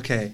[0.00, 0.32] Okay.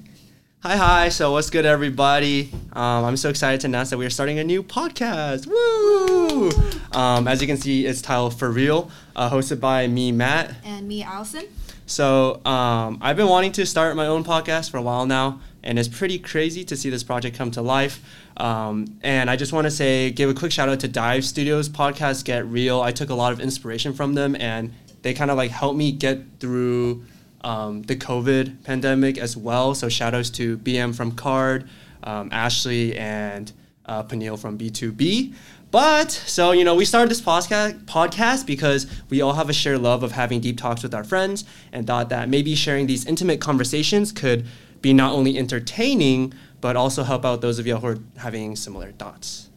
[0.61, 1.09] Hi, hi.
[1.09, 2.53] So, what's good, everybody?
[2.73, 5.49] Um, I'm so excited to announce that we are starting a new podcast.
[5.49, 6.51] Woo!
[6.97, 10.55] Um, as you can see, it's titled For Real, uh, hosted by me, Matt.
[10.65, 11.47] And me, Allison.
[11.87, 15.81] So, um, I've been wanting to start my own podcast for a while now, and
[15.81, 18.01] it's pretty crazy to see this project come to life.
[18.37, 21.69] Um, and I just want to say, give a quick shout out to Dive Studios
[21.69, 22.83] podcast, Get Real.
[22.83, 24.73] I took a lot of inspiration from them, and
[25.03, 27.05] they kind of like helped me get through
[27.47, 29.73] um, the COVID pandemic as well.
[29.75, 31.69] So shout outs to BM from KARD,
[32.03, 33.53] um, Ashley, and
[33.87, 35.33] uh, Peniel from BTOB.
[35.71, 39.81] But so you know, we started this podcast podcast because we all have a shared
[39.81, 43.41] love of having deep talks with our friends, and thought that maybe sharing these intimate
[43.41, 44.45] conversations could
[44.83, 48.91] be not only entertaining but also help out those of y'all who are having similar
[48.93, 49.51] thoughts.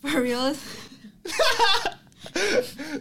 [0.00, 0.56] For real?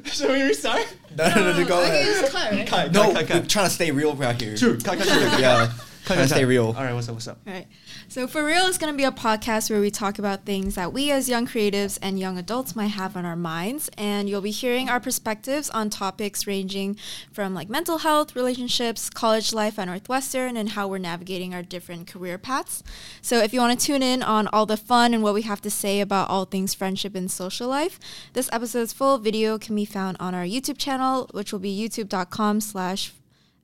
[0.06, 0.86] Should we restart?
[1.18, 2.22] No, no, no, no, go okay, ahead.
[2.22, 2.68] just cut, right?
[2.68, 3.42] Cut, No, cut, cut, cut.
[3.44, 4.56] we're trying to stay real right here.
[4.58, 4.78] True.
[4.78, 5.40] Cut, cut, cut, cut.
[5.40, 5.72] Yeah,
[6.06, 6.68] trying to stay real.
[6.68, 7.16] All right, what's up?
[7.16, 7.40] What's up?
[7.48, 7.68] All right.
[8.08, 10.94] So, For Real is going to be a podcast where we talk about things that
[10.94, 13.89] we as young creatives and young adults might have on our minds.
[13.97, 16.97] And you'll be hearing our perspectives on topics ranging
[17.34, 22.06] from like mental health, relationships, college life at Northwestern, and how we're navigating our different
[22.06, 22.84] career paths.
[23.22, 25.62] So, if you want to tune in on all the fun and what we have
[25.62, 28.00] to say about all things friendship and social life,
[28.34, 32.62] this episode's full video can be found on our YouTube channel, which will be youtube.com
[32.62, 33.14] slash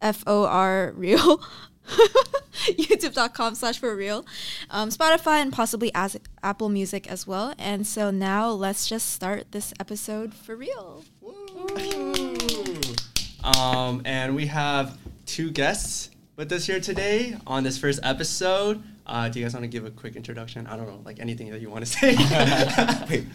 [0.01, 1.41] F-O-R real.
[3.11, 4.25] youtube.com slash for real
[4.69, 9.51] um, spotify and possibly as apple music as well and so now let's just start
[9.51, 11.03] this episode for real
[13.43, 18.83] Um, and we have two guests with us here today on this first episode.
[19.07, 20.67] Uh, do you guys want to give a quick introduction?
[20.67, 22.15] I don't know, like anything that you want to say.
[23.09, 23.29] Wait, do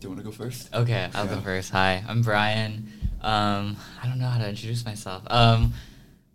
[0.00, 0.74] you want to go first?
[0.74, 1.34] Okay, I'll Yeah.
[1.34, 1.70] go first.
[1.72, 2.90] Hi, I'm Brian.
[3.20, 5.22] Um, I don't know how to introduce myself.
[5.26, 5.74] Um,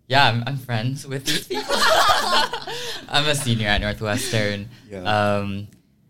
[0.08, 1.66] yeah, I'm, I'm friends with these people.
[3.10, 4.70] I'm a senior at Northwestern.
[4.90, 5.04] Yeah.
[5.04, 5.68] Um,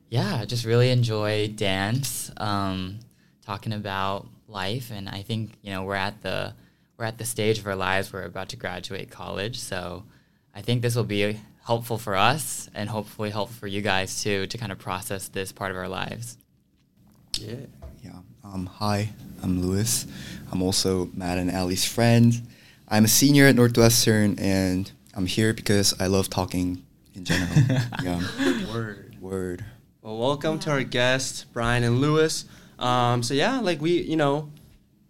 [0.09, 2.31] yeah, I just really enjoy dance.
[2.37, 2.99] Um,
[3.45, 6.53] talking about life, and I think you know we're at the
[6.97, 9.59] we're at the stage of our lives where we're about to graduate college.
[9.59, 10.03] So
[10.55, 14.47] I think this will be helpful for us, and hopefully helpful for you guys too,
[14.47, 16.37] to kind of process this part of our lives.
[17.39, 17.55] yeah.
[18.03, 18.11] Yeah.
[18.43, 19.09] Um, hi,
[19.41, 20.05] I'm Lewis.
[20.51, 22.33] I'm also Matt and Allie's friend.
[22.93, 26.83] I'm a senior at Northwestern, and I'm here because I love talking
[27.15, 27.49] in general.
[28.03, 28.21] yeah.
[28.71, 29.17] Word.
[29.19, 29.65] Word.
[30.03, 32.45] Well, welcome to our guests, Brian and Lewis.
[32.77, 34.51] Um, so yeah, like we, you know,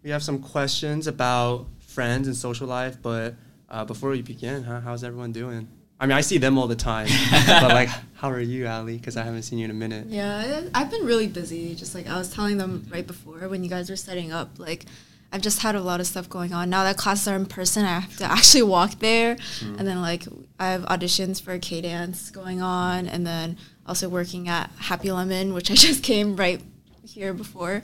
[0.02, 3.34] we have some questions about friends and social life, but
[3.68, 5.68] uh, before we begin, huh, how's everyone doing?
[6.00, 7.08] I mean, I see them all the time,
[7.46, 8.96] but like, how are you, Ali?
[8.96, 10.06] Because I haven't seen you in a minute.
[10.06, 13.62] yeah I- i've been really busy just like i was telling them right before when
[13.62, 14.86] you guys were setting up like
[15.32, 16.70] i've just had a lot of stuff going on.
[16.70, 19.36] Now that classes are in person i have to actually walk there.
[19.78, 20.24] And then like
[20.60, 25.70] i have auditions for k-dance going on and then also working at happy lemon which
[25.70, 26.60] i just came right
[27.04, 27.82] here before.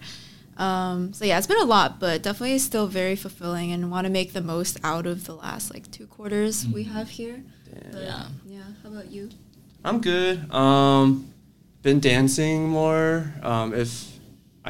[0.57, 4.11] Um, so yeah it's been a lot but definitely still very fulfilling and want to
[4.13, 7.43] make the most out of the last like two quarters we have here.
[7.93, 8.27] But, Yeah.
[8.47, 9.31] yeah how about you?
[9.85, 10.53] I'm good.
[10.53, 11.33] Um,
[11.83, 13.33] been dancing more.
[13.43, 14.19] Um, if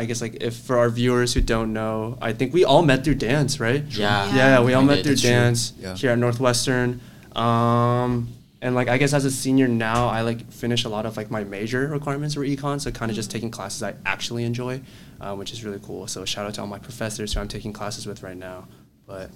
[0.01, 3.05] I guess like if for our viewers who don't know, I think we all met
[3.05, 3.85] through dance, right?
[3.85, 4.35] Yeah.
[4.35, 5.05] Yeah, we all I met did.
[5.05, 5.95] through That's dance Yeah.
[5.95, 7.01] here at Northwestern.
[7.37, 8.29] Um,
[8.63, 11.31] and like I guess as a senior now, I like finish a lot of like
[11.31, 14.81] my major requirements for econ, so kind of just taking classes I actually enjoy,
[15.21, 16.07] uh, which is really cool.
[16.07, 18.69] So shout out to all my professors who I'm taking classes with right now.
[19.07, 19.31] But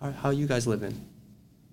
[0.00, 0.94] how, how you guys living?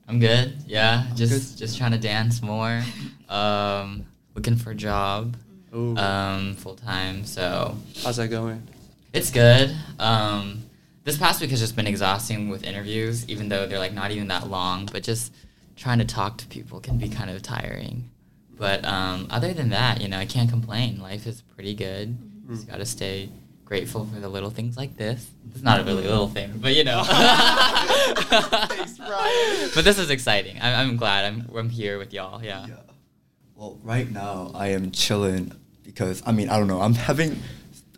[0.07, 0.57] I'm good.
[0.67, 1.59] Yeah, just Good.
[1.59, 2.81] just trying to dance more.
[3.29, 4.05] Um,
[4.35, 5.35] looking for a job,
[5.75, 7.25] Ooh, um, full time.
[7.25, 8.67] So how's that going?
[9.13, 9.75] it's good.
[10.00, 10.63] Um,
[11.03, 14.28] this past week has just been exhausting with interviews, even though they're like not even
[14.29, 14.88] that long.
[14.91, 15.33] But just
[15.75, 18.09] trying to talk to people can be kind of tiring.
[18.57, 21.00] But um, other than that, you know, I can't complain.
[21.01, 22.18] Life is pretty good.
[22.50, 23.30] Just gotta stay
[23.65, 25.30] grateful for the little things like this.
[25.53, 27.03] It's not a really little thing, but you know.
[27.07, 29.69] Thanks, Brian.
[29.74, 30.57] But this is exciting.
[30.62, 32.44] I'm, I'm glad I'm, I'm here with y'all.
[32.44, 32.68] Yeah.
[32.68, 32.75] Yeah.
[33.56, 35.51] Well, right now I am chilling
[35.94, 37.40] because I mean I don't know I'm having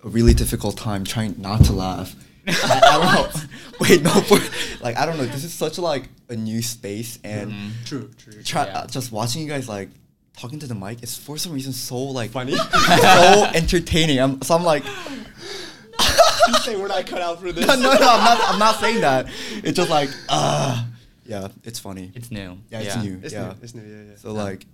[0.04, 2.16] a really difficult time trying not to laugh.
[2.48, 3.42] I, I don't know.
[3.80, 4.38] Wait, no, for,
[4.84, 5.26] like I don't know.
[5.26, 7.72] This is such like a new space, and Mhm.
[7.86, 8.44] True, true.
[8.44, 8.80] try Yeah.
[8.80, 9.90] uh, just watching you guys like
[10.38, 12.56] talking to the mic is for some reason so like Funny.
[13.02, 14.20] so entertaining.
[14.20, 14.84] I'm so I'm like.
[16.48, 17.66] you say we're not cut out for this.
[17.66, 18.40] no, no, no, I'm not.
[18.50, 19.28] I'm not saying that.
[19.64, 20.86] It's just like, uh
[21.26, 22.12] yeah, it's funny.
[22.14, 22.60] It's new.
[22.70, 23.20] yeah, it's new.
[23.24, 23.48] It's yeah.
[23.48, 23.56] new.
[23.64, 23.82] It's new.
[23.82, 24.16] Yeah, yeah.
[24.18, 24.68] So like,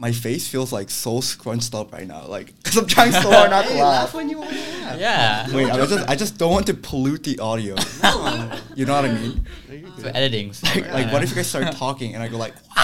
[0.00, 3.50] my face feels like so scrunched up right now, like because I'm trying so hard
[3.50, 4.04] not to Hey, laugh.
[4.04, 4.98] laugh when you want to laugh.
[4.98, 5.54] Yeah.
[5.54, 7.76] Wait, I just I just don't want to pollute the audio.
[8.74, 9.46] you know what I mean?
[9.98, 12.54] So editing's Like, like what if you guys start talking and I go like,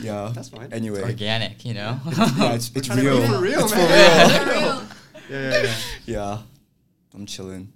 [0.00, 0.72] yeah, That's fine.
[0.72, 2.00] Anyway, organic, you know?
[2.16, 3.26] yeah, it's, it's real.
[3.26, 4.30] for real, it's man.
[4.30, 4.60] for real.
[4.60, 4.82] Real.
[5.28, 5.74] Yeah, yeah, yeah.
[6.06, 6.38] yeah,
[7.14, 7.72] I'm chilling.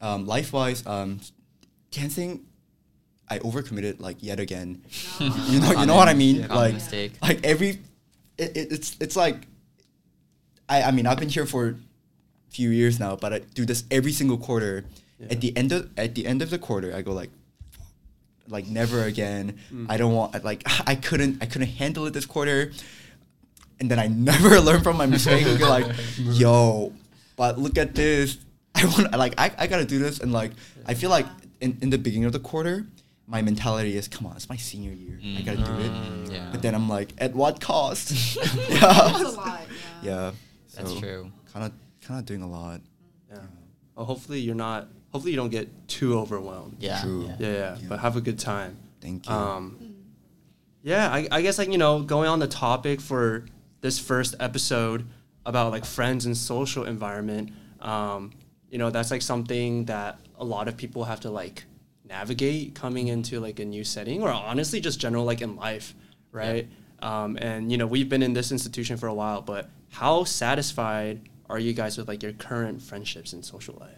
[0.00, 1.20] Um, life wise, um,
[1.90, 2.46] dancing,
[3.28, 4.82] I overcommitted like yet again.
[5.20, 6.44] You know, you know what I mean?
[6.44, 7.12] Common like, mistake.
[7.22, 7.80] like every,
[8.36, 9.46] it, it, it's it's like,
[10.68, 11.74] I I mean I've been here for a
[12.50, 14.84] few years now, but I do this every single quarter.
[15.18, 15.28] Yeah.
[15.30, 17.30] At the end of at the end of the quarter, I go like,
[18.48, 19.58] like never again.
[19.72, 19.86] Mm.
[19.88, 22.72] I don't want like I couldn't I couldn't handle it this quarter,
[23.80, 25.46] and then I never learn from my mistake.
[25.46, 25.86] I go like,
[26.18, 26.92] yo,
[27.36, 28.38] but look at this.
[28.74, 30.50] I want like I, I gotta do this, and like
[30.86, 31.26] I feel like
[31.60, 32.86] in, in the beginning of the quarter,
[33.26, 35.18] my mentality is come on, it's my senior year.
[35.38, 35.90] I gotta do it.
[35.90, 36.48] Mm, yeah.
[36.50, 38.08] But then I'm like, at what cost?
[38.44, 39.22] That's a yeah.
[39.36, 39.60] lot.
[40.02, 40.32] Yeah.
[40.74, 40.82] Yeah.
[40.82, 41.30] That's true.
[41.52, 41.72] Kind of
[42.06, 42.80] kind of doing a lot.
[43.30, 43.38] Yeah.
[43.94, 44.88] Well, hopefully you're not.
[45.12, 46.76] Hopefully you don't get too overwhelmed.
[46.80, 47.00] Yeah.
[47.00, 47.24] True.
[47.24, 47.50] Yeah, yeah.
[47.50, 47.76] Yeah.
[47.88, 48.76] But have a good time.
[49.00, 49.32] Thank you.
[49.32, 49.94] Um,
[50.82, 53.46] yeah, I, I guess like you know going on the topic for
[53.80, 55.06] this first episode
[55.46, 57.52] about like friends and social environment.
[57.80, 58.32] Um,
[58.68, 61.64] you know that's like something that a lot of people have to like
[62.04, 65.94] navigate coming into like a new setting or honestly just general like in life,
[66.32, 66.68] right?
[67.00, 71.20] Um, and you know we've been in this institution for a while, but how satisfied
[71.50, 73.90] are you guys with like your current friendships and social life?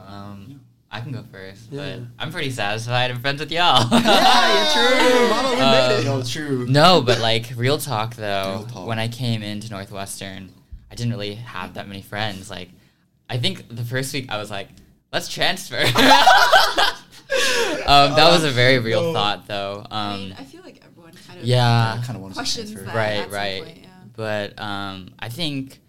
[0.00, 0.60] Um,
[0.90, 1.96] I can go first, Yeah.
[1.96, 3.10] but I'm pretty satisfied.
[3.10, 3.86] I'm friends with y'all.
[3.90, 5.28] yeah, true.
[5.30, 6.04] Mama, we made it.
[6.04, 6.66] No, true.
[6.68, 8.86] No, but like real talk though, Real talk.
[8.86, 10.52] when I came into Northwestern,
[10.90, 12.50] I didn't really have that many friends.
[12.50, 12.70] Like,
[13.28, 14.68] I think the first week I was like,
[15.12, 15.76] let's transfer.
[17.86, 19.12] um, that was a very real No.
[19.12, 19.86] thought though.
[19.90, 22.00] I Um, mean, I feel like everyone kind of yeah.
[22.04, 22.90] Kind of want to questions transfer.
[22.92, 23.62] that Right, at some right.
[23.64, 23.88] point, yeah.
[24.16, 25.80] But um, I think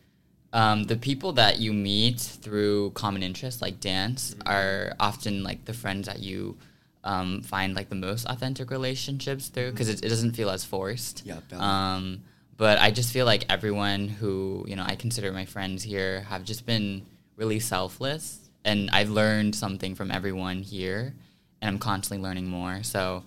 [0.53, 5.73] um, the people that you meet through common interests like dance are often like the
[5.73, 6.57] friends that you
[7.03, 11.23] um, find like the most authentic relationships through because it, it doesn't feel as forced.
[11.25, 11.39] Yeah.
[11.53, 12.23] Um,
[12.57, 16.43] but I just feel like everyone who you know I consider my friends here have
[16.43, 17.05] just been
[17.37, 21.13] really selfless, and I've learned something from everyone here,
[21.61, 22.83] and I'm constantly learning more.
[22.83, 23.23] So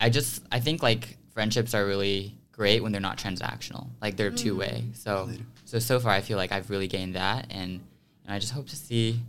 [0.00, 4.30] I just I think like friendships are really great when they're not transactional, like they're
[4.30, 4.84] two way.
[4.94, 5.44] So Valid.
[5.64, 7.80] so so far I feel like I've really gained that, and,
[8.24, 9.20] and I just hope to see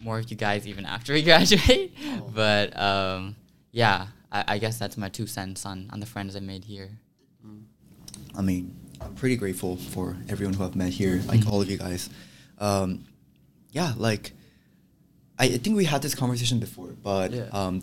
[0.00, 1.92] more of you guys even after we graduate.
[2.06, 2.30] Oh.
[2.34, 3.36] But um,
[3.70, 6.90] yeah, I, I guess that's my two cents on on the friends I made here.
[8.34, 11.50] I mean, I'm pretty grateful for everyone who I've met here, like Mhm.
[11.50, 12.08] all of you guys.
[12.58, 13.04] Um,
[13.70, 14.32] yeah, like
[15.42, 17.48] I, I think we had this conversation before, but Yeah.
[17.52, 17.74] um,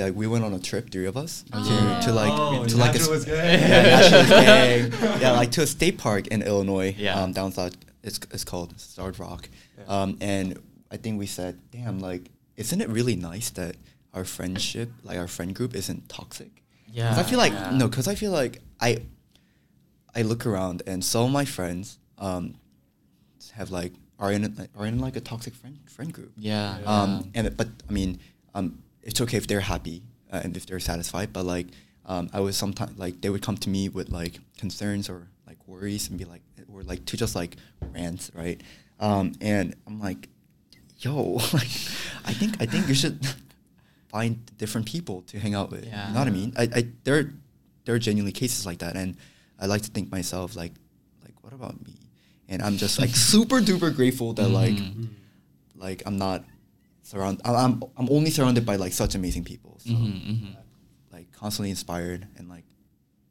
[0.00, 1.62] like we went on a trip, three of us, Oh.
[1.68, 3.60] to, to like Oh, to like a, Naturalist s- gang.
[3.60, 4.30] yeah, naturalist
[5.02, 5.20] gang.
[5.20, 7.20] yeah, like to a state park in Illinois, Yeah.
[7.20, 7.76] um, down south.
[8.02, 9.42] It's it's called Starved Rock,
[9.78, 9.84] Yeah.
[9.94, 10.58] um, and
[10.90, 13.76] I think we said, damn, like, isn't it really nice that
[14.14, 16.50] our friendship, like our friend group, isn't toxic?
[16.90, 17.70] Yeah, Because I feel like yeah.
[17.80, 18.90] no, because I feel like I,
[20.18, 22.54] I look around and some of my friends, um,
[23.54, 23.92] have like
[24.22, 26.32] are in are in like a toxic friend friend group.
[26.36, 26.78] Yeah.
[26.86, 28.20] Um, and but I mean,
[28.54, 30.02] um, it's okay if they're happy
[30.32, 31.32] uh, and if they're satisfied.
[31.32, 31.66] But like,
[32.06, 35.58] um, I was sometimes like they would come to me with like concerns or like
[35.66, 36.42] worries and be like,
[36.72, 38.60] or like to just like rant, right?
[39.00, 40.28] Um, and I'm like,
[40.98, 41.74] yo, like,
[42.24, 43.26] I think I think you should
[44.08, 45.84] find different people to hang out with.
[45.84, 46.06] Yeah.
[46.06, 46.52] You know what I mean?
[46.56, 47.32] I, I there
[47.84, 49.16] there are genuinely cases like that, and
[49.58, 50.74] I like to think myself like
[51.24, 52.01] like what about me?
[52.52, 55.08] And I'm just like super duper grateful that like Mhm.
[55.74, 56.44] like I'm not
[57.02, 59.80] surround I'm I'm- I'm only surrounded by like such amazing people.
[59.84, 60.56] So Mhm, mhm.
[61.12, 62.64] like constantly inspired and like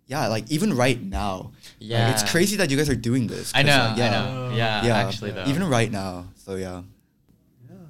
[0.08, 1.52] yeah, like even right now.
[1.54, 2.12] like, Yeah.
[2.12, 3.52] it's crazy that you guys are doing this.
[3.54, 3.84] I 'cause, know.
[3.96, 4.50] like, I know.
[4.50, 4.58] Yeah.
[4.58, 5.46] yeah, yeah Actually, though.
[5.48, 6.26] Even right now.
[6.36, 6.82] So yeah.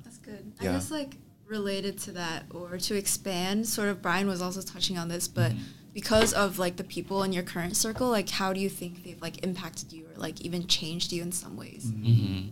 [0.04, 0.52] That's good.
[0.60, 0.74] I Yeah.
[0.74, 5.08] guess like related to that or to expand, sort of Brian was also touching on
[5.08, 5.52] this, but
[5.94, 9.22] because of like the people in your current circle, like how do you think they've
[9.22, 11.92] like impacted you or like even changed you in some ways?
[11.92, 12.50] mm-hmm.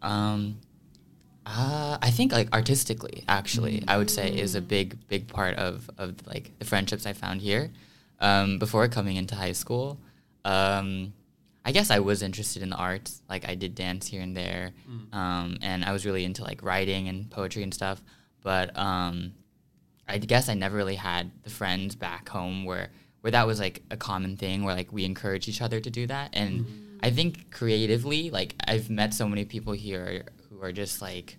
[0.00, 0.58] Um,
[1.44, 5.90] uh, I think like artistically, actually, I would say is a big, big part of
[5.96, 7.70] of like the friendships I found here.
[8.20, 9.98] Um, before coming into high school,
[10.44, 11.12] um,
[11.64, 13.22] I guess I was interested in the arts.
[13.28, 14.72] Like I did dance here and there,
[15.12, 18.02] um, and I was really into like writing and poetry and stuff.
[18.42, 19.32] But um,
[20.08, 23.82] I guess I never really had the friends back home where where that was like
[23.90, 26.30] a common thing where like we encourage each other to do that.
[26.32, 26.98] And mm-hmm.
[27.02, 31.36] I think creatively like I've met so many people here who are just like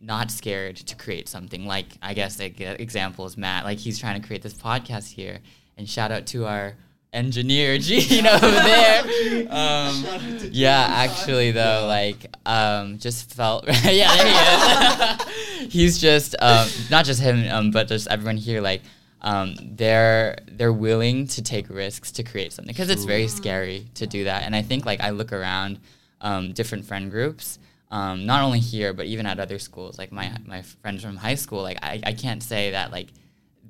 [0.00, 1.66] not scared to create something.
[1.66, 3.64] Like I guess like example is Matt.
[3.64, 5.40] Like he's trying to create this podcast here.
[5.76, 6.76] And shout out to our
[7.12, 9.02] engineer Gene over there.
[9.50, 10.04] Um,
[10.50, 15.72] yeah, actually though, like um, just felt yeah, there he is.
[15.72, 18.60] He's just um, not just him, um, but just everyone here.
[18.60, 18.82] Like
[19.20, 24.06] um, they're they're willing to take risks to create something because it's very scary to
[24.06, 24.44] do that.
[24.44, 25.80] And I think like I look around
[26.20, 27.58] um, different friend groups.
[27.90, 31.36] Um, not only here, but even at other schools, like my my friends from high
[31.36, 33.08] school, like I, I can't say that like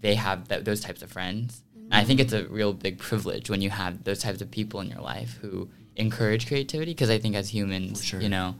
[0.00, 1.62] they have th- those types of friends.
[1.90, 4.80] And I think it's a real big privilege when you have those types of people
[4.80, 6.92] in your life who encourage creativity.
[6.92, 8.20] Because I think as humans, sure.
[8.20, 8.54] you know,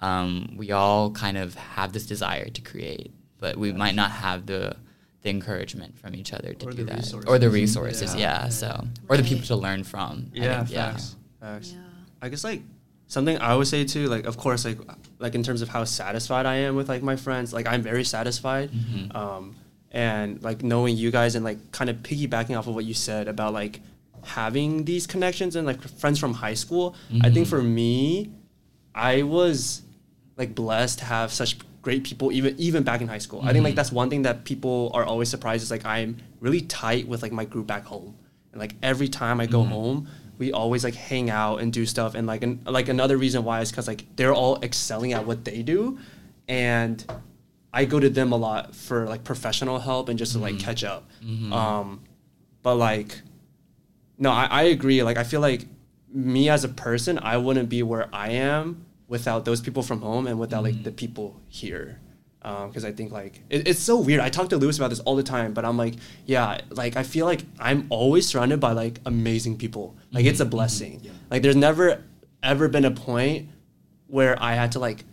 [0.00, 4.46] um, we all kind of have this desire to create, but we might not have
[4.46, 4.76] the
[5.22, 8.00] the encouragement from each other to Or do the that, or the resources.
[8.02, 8.42] resources, Yeah.
[8.42, 8.48] yeah.
[8.48, 10.32] So, or the people to learn from.
[10.34, 10.90] Yeah, think, yeah.
[10.90, 11.14] facts.
[11.40, 11.72] Facts.
[11.72, 11.78] Yeah.
[12.20, 12.62] I guess like
[13.06, 14.78] something I would say too, like of course, like
[15.20, 18.02] like in terms of how satisfied I am with like my friends, like I'm very
[18.02, 18.72] satisfied.
[18.72, 19.14] Mhm.
[19.14, 19.54] Um,
[19.92, 23.28] and like knowing you guys and like kind of piggybacking off of what you said
[23.28, 23.80] about like
[24.24, 26.94] having these connections and like friends from high school.
[27.22, 27.50] I think Mhm.
[27.50, 28.30] for me,
[28.94, 29.82] I was
[30.36, 33.40] like blessed to have such great people even even back in high school.
[33.42, 33.76] I think like Mhm.
[33.76, 37.32] that's one thing that people are always surprised is like I'm really tight with like
[37.32, 38.14] my group back home.
[38.52, 39.68] And like every time I go Mhm.
[39.68, 40.08] home,
[40.38, 43.60] we always like hang out and do stuff and like an, like another reason why
[43.60, 45.98] is cuz like they're all excelling at what they do
[46.48, 47.04] and
[47.72, 50.60] I go to them a lot for like professional help and just to like Mhm.
[50.60, 51.08] catch up.
[51.24, 51.52] Mhm.
[51.52, 52.00] Um
[52.62, 53.20] but like
[54.18, 55.02] no, I, I agree.
[55.02, 55.66] Like I feel like
[56.12, 60.26] me as a person, I wouldn't be where I am without those people from home
[60.26, 61.98] and without like the people here.
[62.42, 64.20] Because I think like it, it's so weird.
[64.20, 65.94] I talk to Lewis about this all the time, but I'm like,
[66.26, 69.96] yeah, like I feel like I'm always surrounded by like amazing people.
[70.12, 71.00] Like it's a blessing.
[71.04, 71.12] yeah.
[71.30, 72.02] Like there's never
[72.42, 73.48] ever been a point
[74.08, 75.04] where I had to like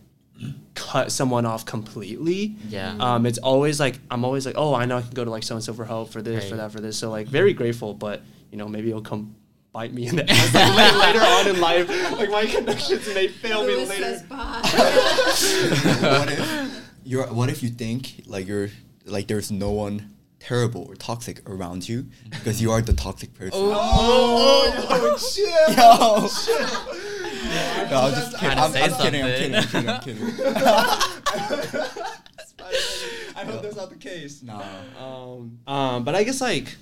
[0.74, 2.56] cut someone off completely.
[2.68, 2.96] Yeah.
[2.98, 5.42] Um, it's always like I'm always like, oh, I know I can go to like
[5.42, 6.96] so and so for help for this, for that, for this.
[6.96, 9.34] So like very grateful, but you know maybe it'll come
[9.72, 12.12] bite me in the ass like, later on in life.
[12.12, 14.02] Like my connections may fail me later.
[14.02, 14.60] says bye.
[16.00, 18.68] what if you're what if you think like you're
[19.06, 23.60] like there's no one terrible or toxic around you because you are the toxic person.
[23.62, 25.76] Oh, yo, shit.
[25.76, 27.09] Yo.
[27.44, 28.38] No, I'm just kidding.
[28.38, 29.22] Trying to I'm, say I'm kidding.
[29.22, 29.88] I'm kidding.
[29.88, 30.22] I'm kidding.
[30.22, 31.90] I'm kidding.
[33.36, 34.42] I hope that's not the case.
[34.42, 34.62] nah.
[34.98, 36.76] Um, um, but I guess like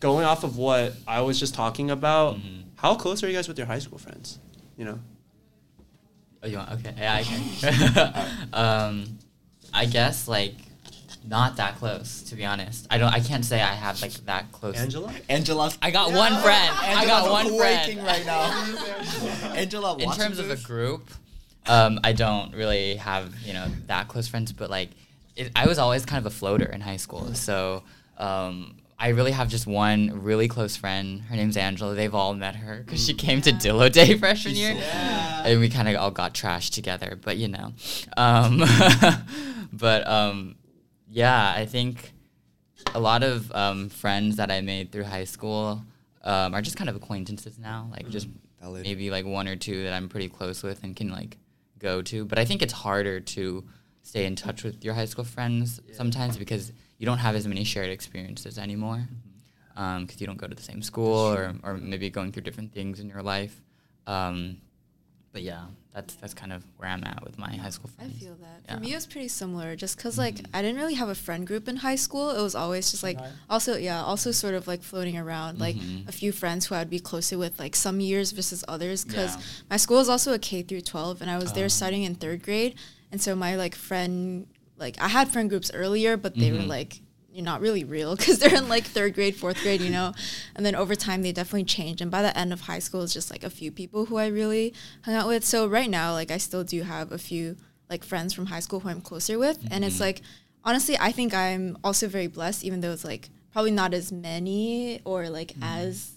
[0.00, 2.64] going off of what I was just talking about, Mhm.
[2.76, 4.38] how close are you guys with your high school friends?
[4.76, 4.98] You know.
[6.42, 6.70] Oh, you want?
[6.72, 8.48] Okay, yeah, I can.
[8.52, 9.18] um,
[9.74, 10.54] I guess like
[11.26, 12.86] not that close, to be honest.
[12.90, 13.12] I don't.
[13.12, 14.76] I can't say I have like that close.
[14.76, 15.12] Angela.
[15.28, 15.70] Angela.
[15.82, 16.74] I got one friend.
[16.78, 18.06] I got one quaking friend.
[18.06, 19.52] right now.
[19.54, 21.10] Angela, In watching terms of a group,
[21.66, 24.90] um, I don't really have you know that close friends, but like,
[25.36, 27.82] it, I was always kind of a floater in high school, so.
[28.16, 31.20] Um, I really have just one really close friend.
[31.20, 31.94] Her name's Angela.
[31.94, 34.72] They've all met her because she came to Dillo Day freshman year.
[34.72, 35.44] Yeah.
[35.46, 37.72] and we kind of all got trashed together but you know
[38.16, 38.64] um,
[39.72, 40.56] but um,
[41.22, 41.94] yeah i think
[42.94, 45.64] a lot of um, friends that i made through high school
[46.30, 48.28] um, are just kind of acquaintances now like just
[48.62, 48.82] Valid.
[48.88, 51.32] maybe like one or two that i'm pretty close with and can like
[51.78, 53.64] go to but i think it's harder to
[54.02, 55.94] stay in touch with your high school friends Yeah.
[56.00, 56.64] sometimes because
[56.98, 59.00] you don't have as many shared experiences anymore
[60.00, 62.98] because you don't go to the same school or, or maybe going through different things
[62.98, 63.54] in your life.
[64.08, 64.58] Um,
[65.32, 65.66] but yeah,
[65.98, 68.14] that's that's kind of where I'm at with my high school friends.
[68.16, 68.60] I feel that.
[68.66, 68.74] Yeah.
[68.76, 69.74] For me, it was pretty similar.
[69.74, 70.46] Just because, like, Mhm.
[70.54, 72.30] I didn't really have a friend group in high school.
[72.30, 73.18] It was always just like,
[73.50, 76.08] also, yeah, also sort of like floating around, like Mhm.
[76.08, 79.04] a few friends who I'd be closer with, like some years versus others.
[79.04, 79.42] Because Yeah.
[79.70, 81.68] my school is also a K through 12, and I was there Oh.
[81.80, 82.74] studying in third grade.
[83.10, 84.46] And so my like friend,
[84.78, 86.68] like, I had friend groups earlier, but they were Mhm.
[86.68, 87.00] like,
[87.38, 90.12] you're not really real because they're in like third grade, fourth grade, you know.
[90.56, 92.00] And then over time, they definitely changed.
[92.02, 94.26] And by the end of high school, it's just like a few people who I
[94.26, 95.44] really hung out with.
[95.44, 97.56] So right now, like I still do have a few
[97.88, 100.00] like friends from high school who I'm closer with, and it's Mhm.
[100.00, 100.22] like
[100.64, 105.00] honestly, I think I'm also very blessed, even though it's like probably not as many
[105.04, 106.10] or like as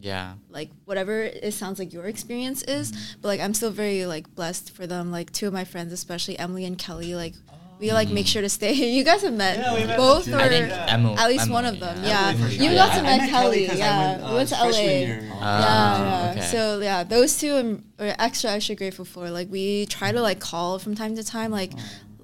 [0.00, 0.34] Yeah.
[0.48, 4.72] like whatever it sounds like your experience is but like i'm still very like blessed
[4.74, 7.34] for them like two of my friends especially emily and kelly like
[7.82, 8.32] we like make Mm.
[8.32, 10.94] sure to stay you guys have met Yeah, we met both or I think Yeah.
[10.96, 12.08] Emily, at least one of them yeah.
[12.12, 12.74] yeah, Emily you sure.
[12.82, 14.56] got to I met met kelly, Kelly 'cause I yeah went, uh, we went to
[14.62, 15.30] la year.
[15.34, 16.30] Ah, yeah, yeah.
[16.30, 16.46] okay.
[16.54, 17.70] So yeah, those two I'm
[18.02, 19.24] are extra extra grateful for.
[19.38, 21.50] Like we try to like call from time to time.
[21.62, 21.72] Like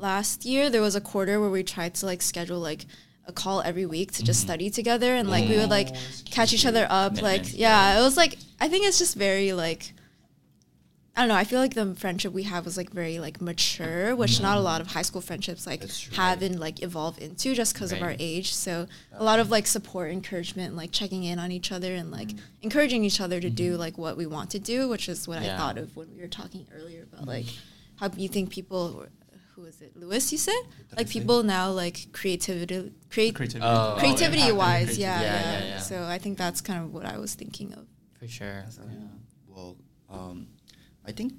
[0.08, 2.82] last year there was a quarter where we tried to like schedule like
[3.26, 4.48] a call every week to just Mhm.
[4.48, 5.98] study together and like we would like Oh,
[6.36, 7.20] catch each other up.
[7.30, 7.98] Like yeah, yeah.
[7.98, 9.82] it was like I think it's just very like
[11.18, 11.34] I don't know.
[11.34, 14.58] I feel like the friendship we have was like very like mature, which not a
[14.58, 14.66] mm-hmm.
[14.66, 18.00] lot of high school friendships like That's have and like evolve into just because of
[18.02, 18.54] our age.
[18.54, 22.28] So a lot of like support, encouragement, like checking in on each other and like
[22.28, 22.44] mm-hmm.
[22.62, 23.80] encouraging each other to do mm-hmm.
[23.80, 26.28] like what we want to do, which is what I thought of when we were
[26.28, 27.46] talking earlier about like
[27.96, 29.06] how you think people.
[29.56, 29.96] Who is it?
[29.96, 30.52] Lewis, you said?
[30.92, 31.14] I Like say?
[31.14, 33.66] people now like creativity, create Creativity.
[33.68, 33.98] Oh, oh yeah.
[33.98, 35.78] creativity Yeah, wise, yeah, Yeah, yeah, yeah, yeah.
[35.80, 37.88] So I think that's kind of what I was thinking of.
[38.20, 38.64] For sure.
[39.48, 39.76] Well,
[40.08, 40.46] um,
[41.08, 41.32] I think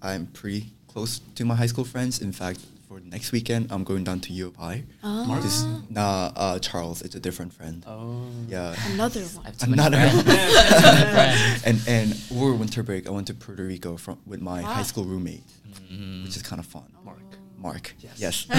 [0.00, 2.20] I'm pretty close to my high school friends.
[2.22, 4.84] In fact, for next weekend, I'm going down to U of I.
[5.02, 5.40] Ah.
[5.42, 7.84] This, nah, uh, Charles, it's a different friend.
[7.86, 8.24] Oh.
[8.48, 8.74] Yeah.
[8.94, 9.44] Another one.
[9.44, 11.12] have too many Another friends.
[11.12, 11.62] friends.
[11.68, 14.72] and and over winter break, I went to Puerto Rico from with my Wow.
[14.80, 15.44] high school roommate,
[15.92, 16.24] Mhm.
[16.24, 16.88] which is kind of fun.
[17.04, 17.20] Mark.
[17.58, 17.94] Mark.
[18.00, 18.16] Yes.
[18.18, 18.46] Yes.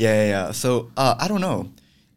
[0.00, 0.52] yeah, yeah, yeah.
[0.52, 1.68] So uh, I don't know.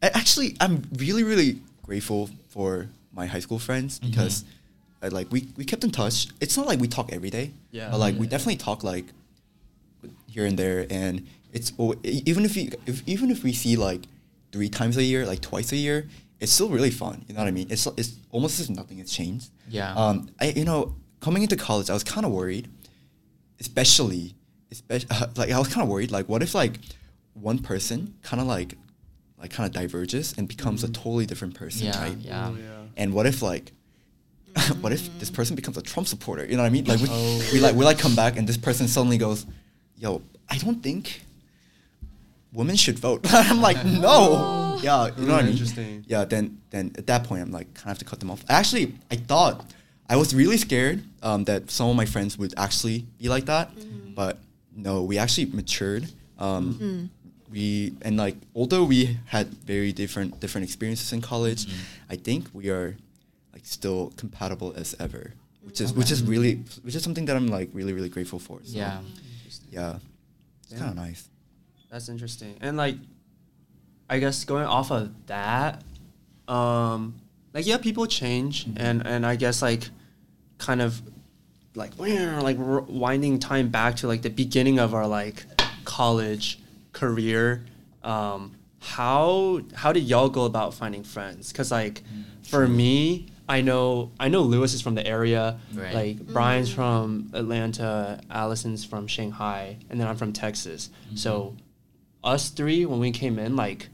[0.02, 4.10] A- Actually, I'm really, really grateful for my high school friends Mhm.
[4.10, 4.44] because,
[5.08, 6.28] like, we, we kept in touch.
[6.40, 7.52] It's not like we talk every day.
[7.70, 7.90] Yeah.
[7.90, 8.30] But like, we Yeah.
[8.30, 9.06] definitely talk like
[10.26, 13.76] here and there, and it's al- e- even if we if even if we see
[13.76, 14.02] like
[14.52, 16.06] three times a year, like twice a year,
[16.38, 17.24] it's still really fun.
[17.28, 17.66] You know what I mean?
[17.70, 19.50] It's it's almost as nothing has changed.
[19.68, 19.92] Yeah.
[19.94, 22.68] Um, I you know coming into college, I was kind of worried,
[23.60, 24.34] especially,
[24.70, 26.10] especially like I was kind of worried.
[26.10, 26.78] Like, what if like
[27.34, 28.76] one person kind of like
[29.38, 32.16] like kind of diverges and becomes a totally different person, Yeah, right?
[32.18, 32.48] yeah.
[32.48, 32.82] Oh, yeah.
[32.96, 33.72] And what if like
[34.80, 36.44] what if this person becomes a Trump supporter?
[36.44, 36.84] You know what I mean?
[36.84, 37.50] Like we, Oh.
[37.52, 39.46] we like we like come back and this person suddenly goes,
[39.96, 41.22] "Yo, I don't think
[42.52, 45.52] women should vote." I'm like, "No." Yeah, you know what I mean?
[45.52, 46.04] Interesting.
[46.08, 48.42] Yeah, then then at that point I'm like kind of have to cut them off.
[48.48, 49.64] Actually, I thought
[50.08, 53.70] I was really scared um, that some of my friends would actually be like that,
[54.14, 54.38] but
[54.74, 56.08] no, we actually matured.
[56.38, 57.08] Um, Mm.
[57.52, 61.74] We and like although we had very different different experiences in college, Mhm.
[62.08, 62.96] I think we are
[63.52, 67.48] like still compatible as ever, which is which is really which is something that I'm
[67.48, 68.60] like really really grateful for.
[68.64, 69.00] So, Yeah.
[69.70, 69.96] yeah,
[70.62, 70.78] it's Yeah.
[70.78, 71.28] kind of nice.
[71.90, 72.54] That's interesting.
[72.60, 72.96] And like,
[74.08, 75.82] I guess going off of that,
[76.48, 77.14] um,
[77.52, 78.74] like yeah, people change, Mhm.
[78.76, 79.90] and and I guess like,
[80.58, 81.02] kind of,
[81.74, 85.46] like like r- winding time back to like the beginning of our like
[85.84, 86.58] college
[86.92, 87.64] career.
[88.02, 91.52] Um, how how did y'all go about finding friends?
[91.52, 92.02] Cause like,
[92.42, 95.58] for me, I know I know Lewis is from the area.
[95.74, 95.92] Right.
[95.92, 96.32] Like mm-hmm.
[96.32, 100.88] Brian's from Atlanta, Allison's from Shanghai, and then I'm from Texas.
[101.06, 101.16] Mm-hmm.
[101.16, 101.56] So
[102.22, 103.88] us three when we came in like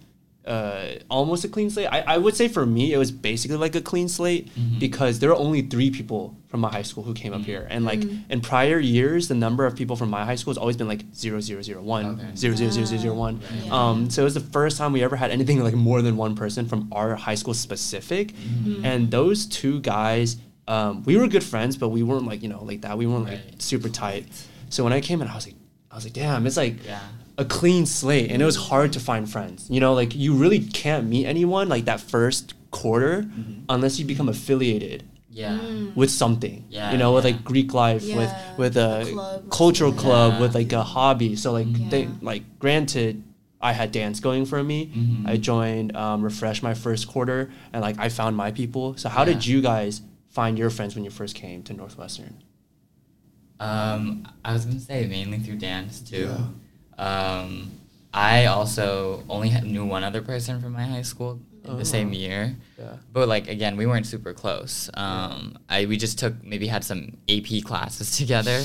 [0.46, 3.74] uh, almost a clean slate I, I would say for me it was basically like
[3.74, 4.78] a clean slate Mhm.
[4.78, 7.44] because there were only three people from my high school who came up Mhm.
[7.44, 8.20] here and like Mhm.
[8.30, 11.02] in prior years the number of people from my high school has always been like
[11.14, 12.28] zero zero zero one Okay.
[12.36, 13.72] zero zero zero zero zero one Right.
[13.72, 16.34] um, so it was the first time we ever had anything like more than one
[16.36, 18.84] person from our high school specific Mhm.
[18.84, 20.36] and those two guys
[20.68, 23.26] um, we were good friends but we weren't like you know like that we weren't
[23.26, 24.26] like super tight
[24.68, 25.54] so when i came in i was like
[25.90, 26.98] i was like damn it's like Yeah.
[27.38, 30.60] A clean slate and it was hard to find friends you know like you really
[30.60, 33.64] can't meet anyone like that first quarter Mhm.
[33.68, 35.58] unless you become affiliated Yeah.
[35.58, 35.94] Mm.
[35.94, 39.50] with something Yeah, you know with like greek life Yeah, with with a a, club
[39.50, 40.04] cultural something.
[40.10, 41.88] club with like a hobby so like Yeah.
[41.90, 43.22] they like granted
[43.60, 45.28] i had dance going for me Mhm.
[45.32, 49.22] i joined um, refresh my first quarter and like i found my people so how
[49.24, 49.32] Yeah.
[49.34, 52.34] did you guys find your friends when you first came to northwestern
[53.58, 56.28] Um, I was gonna say mainly through dance too.
[56.98, 57.70] Um,
[58.14, 62.12] I also only knew one other person from my high school in the same Oh.
[62.12, 64.88] year, yeah but like again, we weren't super close.
[64.94, 68.62] Um, I we just took maybe had some AP classes together,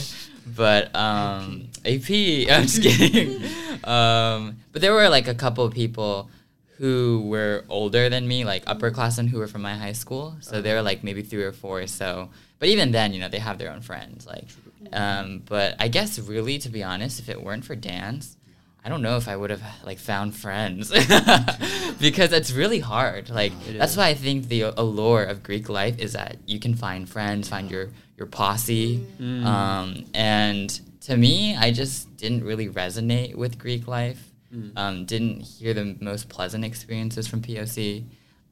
[0.55, 2.09] but um, AP.
[2.49, 3.41] I'm just kidding.
[3.83, 6.29] um, but there were like a couple of people
[6.77, 10.35] who were older than me, like upperclassmen who were from my high school.
[10.41, 12.29] So they were like maybe three or four or so.
[12.59, 14.25] But even then, you know, they have their own friends.
[14.25, 14.45] Like,
[14.93, 18.37] um, but I guess really, to be honest, if it weren't for dance,
[18.83, 20.89] I don't know if I would have like found friends
[21.99, 23.29] because it's really hard.
[23.29, 23.97] Like It that's is.
[23.97, 27.69] why I think the allure of Greek life is that you can find friends, find
[27.69, 29.45] your your posse, Mm.
[29.45, 30.69] um, and
[31.01, 34.21] to me, I just didn't really resonate with Greek life.
[34.53, 34.71] Mm.
[34.77, 38.03] Um, didn't hear the most pleasant experiences from POC.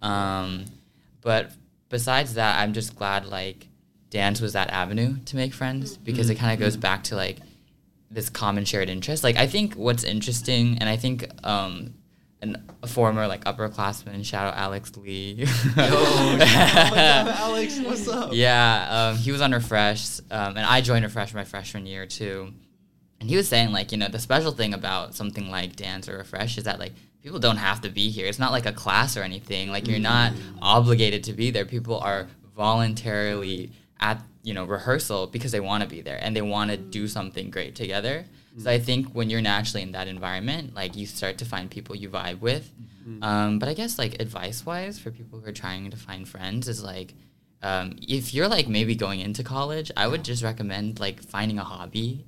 [0.01, 0.65] Um,
[1.21, 1.51] but
[1.89, 3.67] besides that, I'm just glad like
[4.09, 7.37] dance was that avenue to make friends because it kind of goes back to like
[8.11, 9.23] this common shared interest.
[9.23, 11.93] Like I think what's interesting, and I think um,
[12.41, 15.45] an, a former like upperclassman, shout out Alex Lee.
[17.37, 17.79] Alex?
[17.79, 18.31] What's up?
[18.33, 22.53] Yeah, um, he was on Refresh, um, and I joined Refresh my freshman year too.
[23.19, 26.17] And he was saying like, you know, the special thing about something like dance or
[26.17, 28.27] Refresh is that like people don't have to be here.
[28.27, 29.69] It's not like a class or anything.
[29.69, 31.65] Like you're not obligated to be there.
[31.65, 36.41] People are voluntarily at you know rehearsal because they want to be there and they
[36.41, 38.25] want to do something great together.
[38.57, 41.95] So I think when you're naturally in that environment, like you start to find people
[41.95, 42.69] you vibe with.
[43.23, 46.67] Um, but I guess like advice wise for people who are trying to find friends
[46.67, 47.13] is like
[47.61, 51.63] um, if you're like maybe going into college, I would just recommend like finding a
[51.63, 52.25] hobby.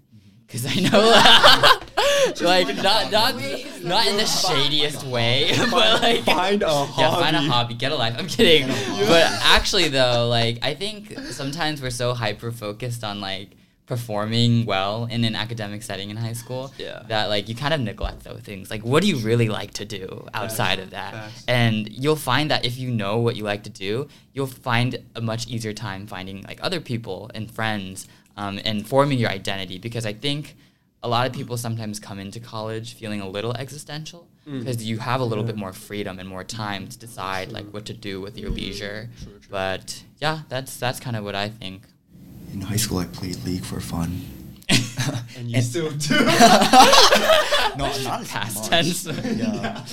[0.48, 1.78] Because I know
[2.42, 3.36] like not not
[3.84, 7.50] not in the shadiest way, but like Find a yeah, find a hobby.
[7.50, 8.16] hobby, get a life.
[8.18, 8.68] I'm kidding,
[9.08, 13.50] but actually though, like I think sometimes we're so hyper focused on like
[13.88, 17.04] performing well in an academic setting in high school Yeah.
[17.10, 18.72] that like you kind of neglect those things.
[18.72, 21.14] Like, what do you really like to do outside of that?
[21.14, 21.44] Facts.
[21.48, 25.20] And you'll find that if you know what you like to do, you'll find a
[25.22, 28.08] much easier time finding like other people and friends
[28.38, 29.78] um, and forming your identity.
[29.78, 30.56] Because I think
[31.04, 34.60] a lot of people sometimes come into college feeling a little existential mm.
[34.60, 37.86] because you have a little bit more freedom and more time to decide like what
[37.86, 39.10] to do with your leisure.
[39.50, 41.84] But yeah, that's that's kind of what I think.
[42.54, 44.22] In high school, I played League for fun.
[45.38, 46.14] And you still do.
[46.20, 46.26] no,
[47.78, 48.70] not as Past much.
[48.70, 49.08] tense.
[49.26, 49.84] Yeah,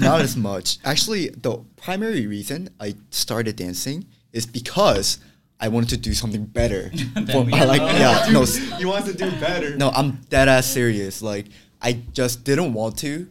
[0.00, 0.78] not as much.
[0.84, 5.18] Actually, the primary reason I started dancing is because
[5.58, 6.90] I wanted to do something better.
[7.32, 7.92] For, we I like, are.
[7.92, 9.76] yeah, no, s- you want to do better.
[9.76, 11.22] no, I'm dead ass serious.
[11.22, 11.46] Like,
[11.80, 13.28] I just didn't want to,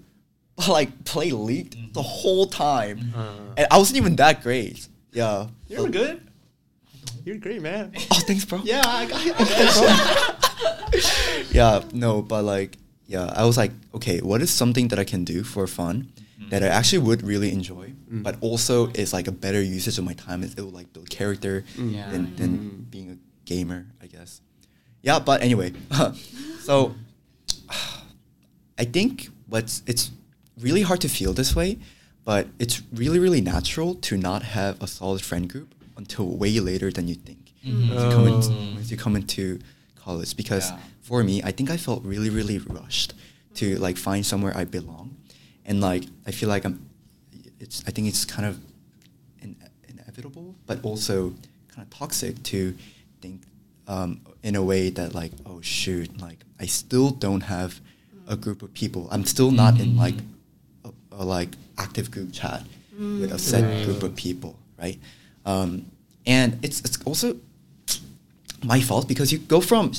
[0.56, 1.92] but like play League mm-hmm.
[1.94, 3.20] the whole time, mm-hmm.
[3.20, 3.54] uh.
[3.58, 4.88] and I wasn't even that great.
[5.12, 5.48] Yeah.
[5.68, 6.22] You're But- good.
[7.24, 7.92] You're great, man.
[8.12, 8.62] Oh, thanks, bro.
[8.64, 14.20] Yeah, I got, I got it, yeah, no, but like, yeah, I was like, okay,
[14.20, 16.50] what is something that I can do for fun Mm-hmm.
[16.50, 18.22] that I actually would really enjoy, mm.
[18.22, 20.44] but also is like a better usage of my time.
[20.44, 21.96] It will like build character mm.
[21.96, 22.10] Yeah.
[22.12, 22.92] than, than mm.
[22.92, 24.42] being a gamer, I guess.
[25.02, 25.72] Yeah, but anyway,
[26.60, 26.94] so
[28.78, 30.12] I think what's it's
[30.60, 31.78] really hard to feel this way,
[32.26, 36.92] but it's really really natural to not have a solid friend group until way later
[36.92, 37.54] than you think.
[37.66, 37.96] Mm-hmm.
[37.96, 38.74] Once you come into, Oh.
[38.76, 39.60] once you come into
[39.96, 40.80] college, because Yeah.
[41.02, 43.14] for me, I think I felt really really rushed
[43.56, 45.15] to like find somewhere I belong,
[45.66, 46.90] and like I feel like I'm.
[47.60, 48.60] It's I think it's kind of
[49.42, 49.56] in,
[49.88, 51.30] inevitable, but also
[51.74, 52.76] kind of toxic to
[53.22, 53.42] think
[53.88, 57.80] um, in a way that like, oh shoot, like I still don't have
[58.28, 59.08] a group of people.
[59.12, 60.16] I'm still not in like
[60.84, 62.64] a, a like active group chat
[62.98, 63.86] with a set Right.
[63.86, 65.00] group of people, right?
[65.46, 65.86] Um,
[66.26, 67.38] and it's it's also
[68.64, 69.92] my fault because you go from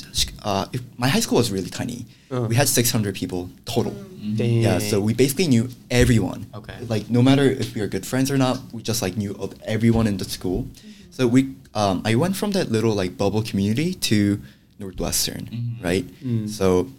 [0.43, 2.05] uh, if, my high school was really tiny.
[2.31, 2.41] Uh.
[2.41, 3.91] We had 600 people total.
[4.35, 4.61] Dang.
[4.61, 6.47] Yeah, so we basically knew everyone.
[6.53, 6.75] Okay.
[6.89, 9.53] Like no matter if we were good friends or not, we just like knew of
[9.63, 10.67] everyone in the school.
[11.11, 14.41] So we, um, I went from that little like bubble community to
[14.79, 15.83] Northwestern, Mhm.
[15.83, 16.05] right?
[16.23, 16.49] Mm.
[16.49, 16.89] So,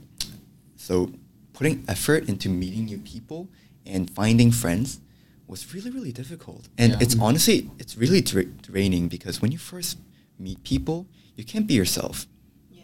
[0.76, 1.10] so
[1.52, 3.48] putting effort into meeting new people
[3.84, 5.00] and finding friends
[5.46, 6.68] was really really difficult.
[6.78, 6.98] And Yeah.
[7.02, 9.98] it's honestly it's really dra- draining because when you first
[10.38, 11.06] meet people,
[11.38, 12.26] you can't be yourself.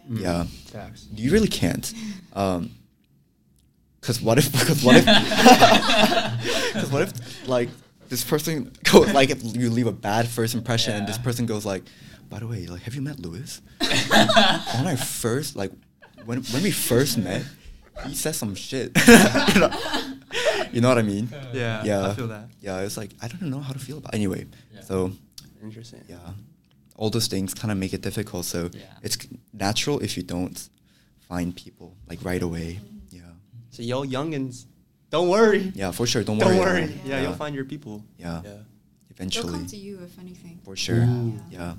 [0.08, 0.20] Mm.
[0.20, 0.44] Yeah.
[0.66, 1.06] Facts.
[1.14, 1.92] You really can't.
[2.32, 2.70] Um,
[4.00, 4.52] Cause what if?
[4.66, 5.04] Cause what if?
[6.74, 7.68] Cause what if like
[8.10, 11.64] this person goes like if you leave a bad first impression and this person goes
[11.64, 11.82] like,
[12.28, 13.62] by the way, like have you met Lewis?
[13.78, 15.72] when I first like
[16.26, 17.44] when when we first met,
[18.06, 18.92] he said some shit.
[19.54, 19.70] you, know,
[20.70, 21.28] you know what I mean?
[21.54, 22.08] Yeah, Yeah.
[22.10, 22.50] I feel that.
[22.60, 24.12] Yeah, it's like I don't know how to feel about.
[24.12, 24.16] It.
[24.18, 24.82] Anyway, Yeah.
[24.82, 25.12] so
[25.62, 26.04] Interesting.
[26.08, 26.18] yeah,
[26.96, 28.44] all those things kind of make it difficult.
[28.44, 28.82] So Yeah.
[29.02, 29.18] it's
[29.52, 30.68] natural if you don't
[31.28, 32.80] find people like right away.
[33.10, 33.22] Yeah.
[33.70, 34.66] So yo, youngins,
[35.10, 35.72] don't worry.
[35.74, 36.22] Yeah, for sure.
[36.24, 36.48] Don't, worry.
[36.48, 36.80] Don't worry.
[36.82, 37.00] worry.
[37.06, 38.04] Yeah, you'll find your people.
[38.18, 38.42] Yeah.
[38.44, 38.50] Yeah.
[39.10, 39.50] Eventually.
[39.52, 40.60] They'll come to you if anything.
[40.64, 41.02] For sure.
[41.04, 41.38] Ooh.
[41.50, 41.74] Yeah.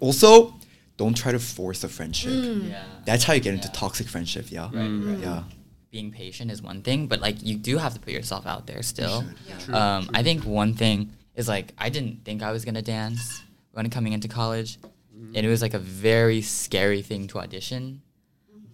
[0.00, 0.54] Also,
[0.96, 2.32] don't try to force a friendship.
[2.32, 2.70] Mm.
[2.70, 2.82] Yeah.
[3.04, 4.46] That's how you get into toxic friendship.
[4.50, 4.64] Yeah.
[4.64, 5.08] Right, Mm.
[5.14, 5.18] right.
[5.22, 5.42] Yeah.
[5.90, 8.82] Being patient is one thing, but like you do have to put yourself out there
[8.82, 9.22] still.
[9.22, 9.58] should, yeah.
[9.58, 10.12] True, um, true.
[10.14, 14.12] I think one thing is like I didn't think I was gonna dance when coming
[14.12, 14.78] into college,
[15.18, 15.34] Mm-hmm.
[15.36, 18.02] and it was like a very scary thing to audition.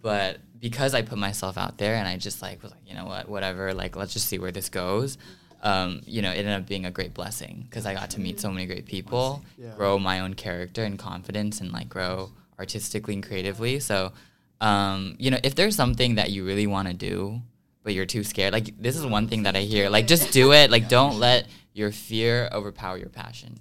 [0.03, 3.07] But because I put myself out there and I just like was like, you know
[3.07, 5.17] what, whatever, like let's just see where this goes.
[5.63, 8.41] Um, you know, it ended up being a great blessing because I got to meet
[8.41, 9.71] so many great people, Yeah.
[9.75, 13.81] grow my own character and confidence, and like grow artistically and creatively.
[13.81, 14.13] So,
[14.61, 17.41] um, you know, if there's something that you really want to do,
[17.85, 20.53] but you're too scared, like this is one thing that I hear, like just do
[20.53, 20.71] it.
[20.71, 23.57] Like don't let your fear overpower your passion.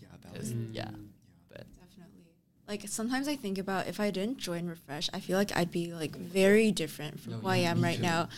[0.73, 0.89] Yeah,
[2.67, 5.93] Like sometimes I think about if I didn't join Refresh, I feel like I'd be
[5.93, 8.01] like very different from No, who I am right too.
[8.03, 8.29] now.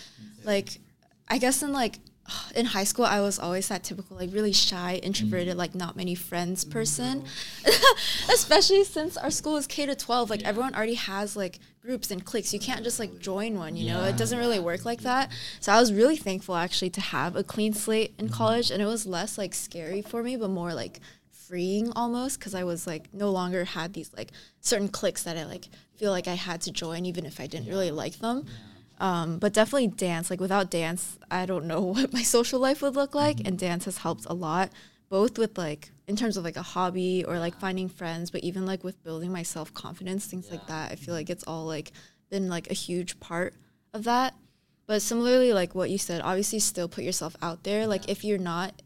[0.43, 0.79] Like
[1.27, 1.99] I guess in like
[2.55, 6.15] in high school I was always that typical like really shy, introverted, like not many
[6.15, 7.23] friends person.
[8.33, 12.25] Especially since our school is K to 12, like everyone already has like groups and
[12.25, 12.51] cliques.
[12.51, 14.03] You can't just like join one, you know.
[14.03, 15.31] It doesn't really work like that.
[15.59, 18.85] So I was really thankful actually to have a clean slate in college and it
[18.87, 20.99] was less like scary for me but more like
[21.47, 24.31] freeing almost because I was like no longer had these like
[24.61, 27.69] certain cliques that I like feel like I had to join even if I didn't
[27.69, 28.45] really like them.
[28.99, 30.29] Um, but definitely dance.
[30.29, 33.85] Like without dance, I don't know what my social life would look like, and dance
[33.85, 34.71] has helped a lot,
[35.09, 38.65] both with like in terms of like a hobby or like finding friends, but even
[38.65, 40.91] like with building my self confidence, things like that.
[40.91, 41.91] I feel like it's all like
[42.29, 43.53] been like a huge part
[43.93, 44.33] of that.
[44.87, 47.87] But similarly, like what you said, obviously still put yourself out there.
[47.87, 48.81] Like if you're not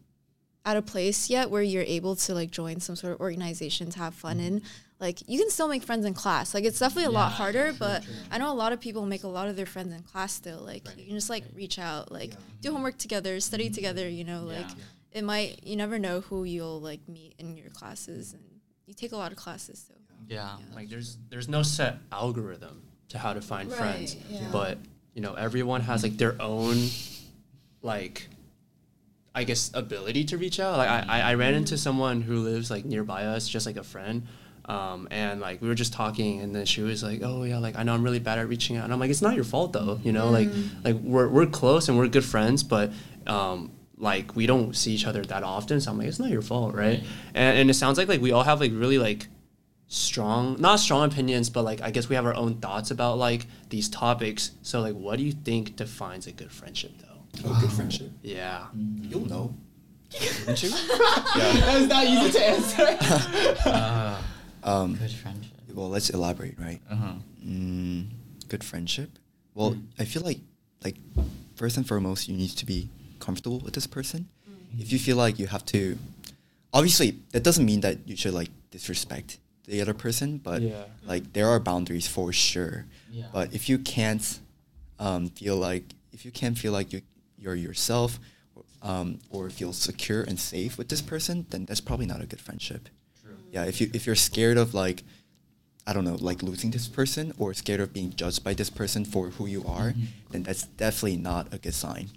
[0.64, 3.98] at a place yet where you're able to like join some sort of organization to
[3.98, 4.66] have fun in, mm-hmm.
[4.98, 6.52] like you can still make friends in class.
[6.52, 8.12] Like it's definitely a lot harder, true, but true.
[8.30, 10.60] I know a lot of people make a lot of their friends in class still.
[10.60, 12.36] Like you can just like reach out, like do
[12.68, 12.74] mm-hmm.
[12.76, 13.74] homework together, study mm-hmm.
[13.74, 15.18] together, you know, like Yeah.
[15.20, 18.42] it might you never know who you'll like meet in your classes and
[18.86, 19.94] you take a lot of classes, so
[20.28, 20.56] Yeah.
[20.74, 24.48] Like there's there's no set algorithm to how to find friends, Right, yeah.
[24.52, 24.78] but
[25.14, 26.76] you know everyone has like their own
[27.82, 28.28] like
[29.34, 30.76] I guess ability to reach out.
[30.78, 33.84] Like I, I, I ran into someone who lives like nearby us, just like a
[33.84, 34.26] friend.
[34.64, 37.76] Um, and like we were just talking and then she was like, Oh yeah, like
[37.76, 39.72] I know I'm really bad at reaching out and I'm like, It's not your fault
[39.72, 40.48] though, you know, like
[40.84, 42.92] like we're we're close and we're good friends, but
[43.26, 45.80] um like we don't see each other that often.
[45.80, 47.02] So I'm like, it's not your fault, right?
[47.34, 49.26] And and it sounds like like we all have like really like
[49.92, 53.44] strong not strong opinions but like i guess we have our own thoughts about like
[53.70, 57.09] these topics so like what do you think defines a good friendship though
[57.44, 58.10] Oh, good friendship.
[58.22, 58.66] yeah
[59.08, 59.54] You'll know.
[60.40, 60.70] Wouldn't you?
[61.36, 62.98] that's not easy to answer
[63.66, 64.22] Uh,
[64.62, 65.52] Um, good friendship.
[65.74, 66.80] well, let's elaborate, right?
[66.90, 67.12] Uh-huh.
[67.46, 68.06] Mm,
[68.48, 69.10] good friendship.
[69.54, 70.40] Well, I feel like
[70.84, 70.96] like
[71.56, 72.88] first and foremost, you need to be
[73.20, 74.28] comfortable with this person.
[74.78, 75.98] If you feel like you have to,
[76.72, 80.84] obviously, that doesn't mean that you should like disrespect the other person, but Yeah.
[81.06, 82.86] like there are boundaries for sure.
[83.10, 83.26] Yeah.
[83.32, 84.40] But if you can't
[84.98, 87.00] um, feel like if you can't feel like you
[87.40, 88.20] you're yourself,
[88.82, 92.40] um, or feel secure and safe with this person, then that's probably not a good
[92.40, 92.88] friendship.
[93.22, 93.36] True.
[93.52, 95.02] Yeah, if you if you're scared of like
[95.86, 99.04] I don't know, like losing this person or scared of being judged by this person
[99.04, 100.06] for who you are, Mhm.
[100.30, 102.10] then that's definitely not a good sign.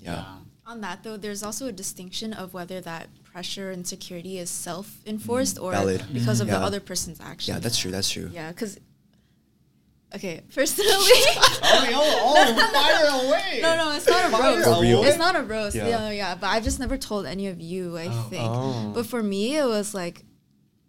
[0.00, 0.24] Yeah.
[0.64, 5.58] On that though, there's also a distinction of whether that pressure and security is self-enforced
[5.58, 6.04] or Valid.
[6.12, 7.54] because of the other person's action.
[7.54, 7.90] Yeah, that's true.
[7.90, 8.30] That's true.
[8.32, 8.78] Yeah, because
[10.16, 14.68] okay, personally, oh, oh, fire away no, no, it's not a Fire roast.
[14.68, 15.04] For real?
[15.04, 15.76] It's not a roast.
[15.76, 15.88] Yeah.
[15.88, 16.10] Yeah.
[16.10, 17.96] yeah, But I've just never told any of you.
[17.96, 18.26] I Oh.
[18.30, 18.50] think.
[18.50, 18.92] Oh.
[18.94, 20.24] But for me, it was like,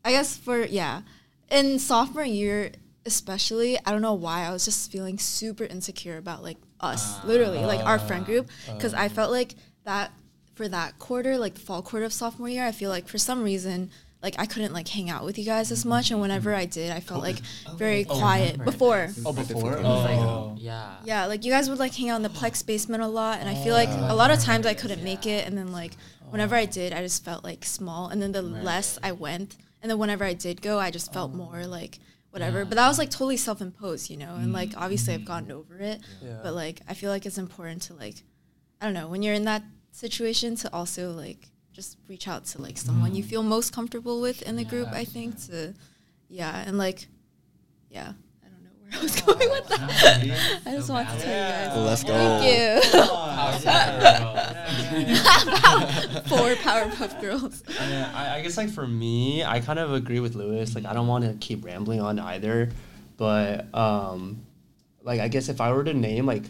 [0.03, 1.01] I guess for yeah,
[1.49, 2.71] in sophomore year
[3.05, 7.59] especially, I don't know why I was just feeling super insecure about like us, literally
[7.59, 8.75] like our friend group, ah.
[8.75, 10.11] because I felt like that
[10.55, 13.43] for that quarter, like the fall quarter of sophomore year, I feel like for some
[13.43, 13.91] reason.
[14.21, 16.91] Like I couldn't like hang out with you guys as much, and whenever I did,
[16.91, 18.71] I felt like oh, very Oh, quiet remember.
[18.71, 19.09] before.
[19.25, 20.55] oh before It was like, oh.
[20.57, 20.95] yeah.
[21.03, 23.47] Yeah, like you guys would like hang out in the Plex basement a lot, and
[23.47, 25.91] I feel oh, like a lot of times I couldn't make it, and then like
[26.29, 26.65] whenever I oh.
[26.65, 30.25] did, I just felt like small, and then the less I went, and then whenever
[30.25, 31.99] I did go, I just felt more like
[32.31, 32.65] whatever.
[32.65, 34.83] But that was like totally self-imposed, you know, and like mm-hmm.
[34.83, 35.27] obviously I've mm-hmm.
[35.27, 36.39] gotten over it, Yeah.
[36.43, 38.15] but like I feel like it's important to like,
[38.81, 42.59] I don't know, when you're in that situation to also like just reach out to
[42.59, 44.87] like someone you feel most comfortable with in the group.
[44.91, 45.75] I think to,
[46.27, 47.05] yeah, and like,
[47.91, 48.13] yeah,
[48.43, 50.61] I don't know where I was going with that.
[50.65, 51.67] I just want to tell you guys.
[51.75, 52.13] Well, let's go.
[52.13, 52.49] Thank go.
[55.05, 56.21] you.
[56.35, 57.63] Four Powerpuff Girls.
[57.69, 60.73] Yeah, I, I guess like for me, I kind of agree with Lewis.
[60.73, 62.71] Like I don't want to keep rambling on either,
[63.17, 64.41] but um,
[65.03, 66.45] like I guess if I were to name like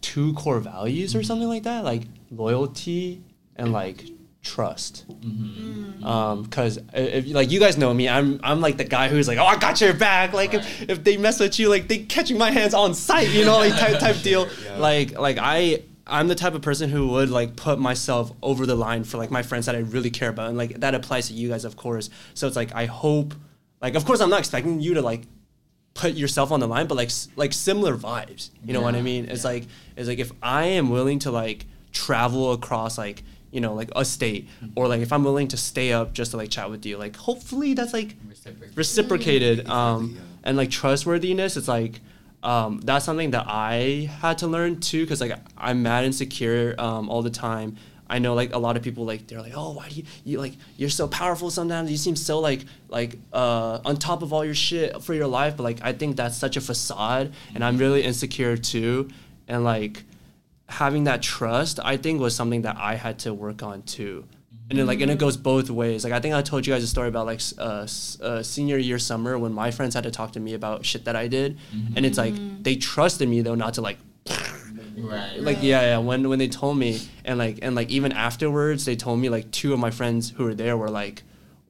[0.00, 3.22] two core values or something like that, like loyalty
[3.54, 4.15] and like
[4.46, 5.04] trust.
[5.08, 6.04] Mm-hmm.
[6.04, 6.48] Um,
[7.34, 9.80] like you guys know me, I'm I'm like the guy who's like, oh, I got
[9.80, 10.32] your back.
[10.32, 13.44] Like if, if they mess with you, like they catching my hands on sight, you
[13.44, 14.48] know, like type type deal.
[14.64, 14.78] Yeah.
[14.78, 18.76] Like like I I'm the type of person who would like put myself over the
[18.76, 21.34] line for like my friends that I really care about, and like that applies to
[21.34, 22.08] you guys, of course.
[22.34, 23.34] So it's like I hope,
[23.82, 25.22] like of course I'm not expecting you to like
[25.94, 28.50] put yourself on the line, but like s- like similar vibes.
[28.64, 29.24] You know what I mean?
[29.24, 29.50] It's yeah.
[29.50, 29.64] like
[29.96, 34.04] it's like if I am willing to like travel across like you know like a
[34.04, 36.96] state, or like if I'm willing to stay up just to like chat with you,
[36.98, 38.74] like hopefully that's like Reciprocal.
[38.76, 39.68] reciprocated.
[39.68, 40.20] Um, yeah.
[40.44, 42.00] and like trustworthiness, it's like
[42.42, 47.08] um, that's something that I had to learn too, because like I'm mad insecure um,
[47.08, 47.76] all the time.
[48.08, 50.38] I know like a lot of people like they're like, oh, why do you you
[50.38, 51.90] like you're so powerful sometimes.
[51.90, 55.56] You seem so like like uh, on top of all your shit for your life,
[55.56, 59.08] but like I think that's such a facade, and I'm really insecure too,
[59.48, 60.04] and like
[60.68, 64.24] having that trust I think was something that I had to work on too.
[64.68, 66.02] And then like and it goes both ways.
[66.02, 68.42] Like I think I told you guys a story about like s- uh, s- uh,
[68.42, 71.28] senior year summer when my friends had to talk to me about shit that I
[71.28, 71.56] did,
[71.94, 73.98] and it's like they trusted me though not to like
[74.98, 75.38] Right.
[75.40, 78.96] like yeah yeah when when they told me and like and like even afterwards they
[78.96, 81.22] told me like two of my friends who were there were like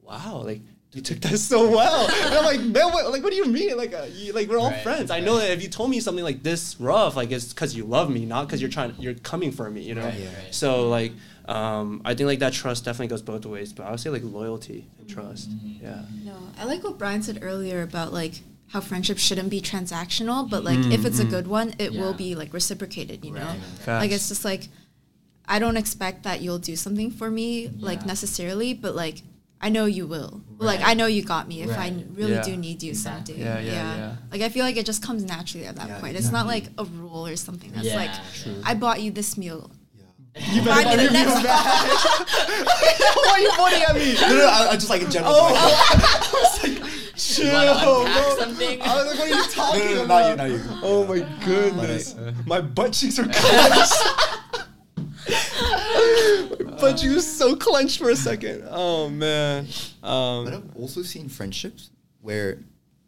[0.02, 0.60] wow, like
[0.96, 2.08] you took that so well.
[2.10, 3.76] And I'm like, man, what, like, what do you mean?
[3.76, 5.10] Like, uh, you, like we're all Right, friends.
[5.10, 7.84] I know that if you told me something like this rough, like it's because you
[7.84, 10.06] love me, not because you're trying, you're coming for me, you know.
[10.06, 10.54] Right, right.
[10.54, 11.12] So like,
[11.46, 14.22] um, I think like that trust definitely goes both ways, but I would say like
[14.24, 15.50] loyalty and trust.
[15.50, 15.82] Mhm.
[15.82, 16.02] Yeah.
[16.24, 20.64] No, I like what Brian said earlier about like how friendship shouldn't be transactional, but
[20.64, 21.30] like if it's a Mm, mm.
[21.30, 23.54] good one, it will be like reciprocated, you know?
[23.86, 23.98] Right.
[24.00, 24.68] Like it's just like
[25.46, 29.22] I don't expect that you'll do something for me like necessarily, but like
[29.60, 30.42] I know you will.
[30.58, 32.42] Like I know you got me if I really Yeah.
[32.42, 33.34] do need you Exactly.
[33.34, 33.64] someday.
[33.64, 34.16] Yeah, yeah, yeah.
[34.30, 36.16] Like I feel like it just comes naturally at that Yeah, point.
[36.16, 38.60] It's not like a rule or something that's Yeah, like True.
[38.64, 39.70] I bought you this meal.
[39.94, 40.52] Yeah.
[40.52, 41.44] You Buy me the next one.
[42.26, 44.14] Why are you pointing at me?
[44.20, 45.32] No, no, no, I, I just like in general.
[45.34, 48.44] Oh, I was like, chill, You wanna unpack oh, bro.
[48.44, 48.82] something?
[48.82, 50.36] I was like, what are you talking no, no, about?
[50.38, 50.80] not you, not you.
[50.82, 53.94] Oh my goodness, But my butt cheeks are clenched.
[56.82, 58.64] My you're so clenched for a second.
[58.70, 59.66] Oh man.
[60.00, 62.58] But Um, I've also seen friendships where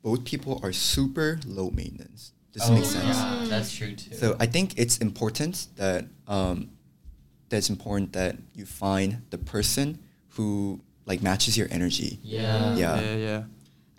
[0.03, 2.33] both people are super low maintenance.
[2.53, 3.05] This Oh, makes sense.
[3.05, 4.15] Yeah, that's true too.
[4.15, 6.71] So I think it's important that um,
[7.49, 9.99] that it's important that you find the person
[10.31, 12.19] who like matches your energy.
[12.23, 12.75] yeah.
[12.77, 13.01] Yeah.
[13.01, 13.43] yeah, yeah.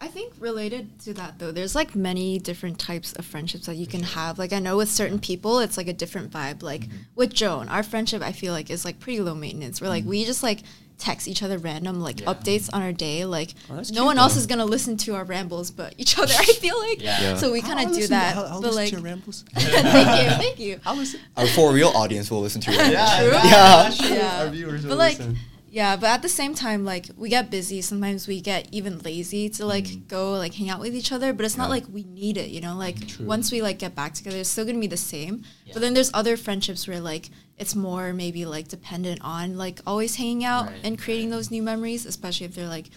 [0.01, 3.85] I think related to that though, there's like many different types of friendships that you
[3.85, 4.39] can have.
[4.39, 6.63] Like I know with certain people, it's like a different vibe.
[6.63, 6.97] Like mm-hmm.
[7.15, 9.81] with Joan, our friendship I feel like is like pretty low maintenance.
[9.81, 10.11] We're like mm-hmm.
[10.11, 10.59] we just like
[10.99, 12.27] text each other random like Yeah.
[12.33, 13.25] updates on our day.
[13.25, 16.33] Like Oh, no cute, one else is gonna listen to our rambles but each other.
[16.37, 17.21] I feel like Yeah.
[17.21, 17.35] Yeah.
[17.35, 18.37] so we kind of do listen- that.
[18.37, 19.43] I'll, I'll but listen like to your rambles.
[19.53, 20.79] thank you, thank you.
[20.85, 21.19] I'll listen.
[21.35, 22.77] Our for real audience will listen to you.
[22.79, 23.89] Yeah, Yeah.
[23.89, 24.15] sure.
[24.15, 24.43] Yeah.
[24.43, 25.37] Our viewers will But like listen.
[25.79, 27.79] Yeah, but at the same time, like we get busy.
[27.91, 30.07] Sometimes we get even lazy to like Mhm.
[30.17, 31.29] go like hang out with each other.
[31.35, 32.75] But it's not like we need it, you know.
[32.85, 33.25] Like True.
[33.35, 35.33] once we like get back together, it's still gonna be the same.
[35.65, 35.73] Yeah.
[35.73, 37.25] But then there's other friendships where like
[37.61, 41.37] it's more maybe like dependent on like always hanging out Right, and creating right.
[41.37, 42.87] those new memories, especially if they're like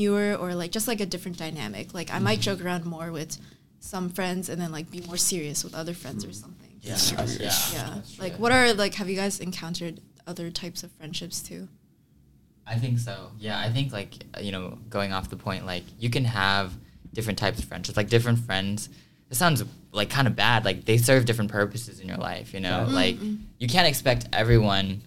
[0.00, 1.86] newer or like just like a different dynamic.
[1.98, 2.56] Like I might Mm-hmm.
[2.58, 3.32] joke around more with
[3.92, 6.72] some friends and then like be more serious with other friends or something.
[6.80, 6.96] Yeah.
[6.96, 7.54] Super yeah.
[7.76, 7.94] Yeah.
[8.24, 9.94] Like what are like have you guys encountered
[10.26, 11.68] other types of friendships too?
[12.72, 13.30] I think so.
[13.38, 16.72] Yeah, I think like you know, going off the point, like you can have
[17.12, 18.88] different types of friendships, like different friends.
[19.30, 20.64] It sounds like kind of bad.
[20.64, 22.54] Like they serve different purposes in your life.
[22.54, 22.94] You know, Yeah.
[23.02, 23.38] like Mm-mm.
[23.58, 25.02] you can't expect everyone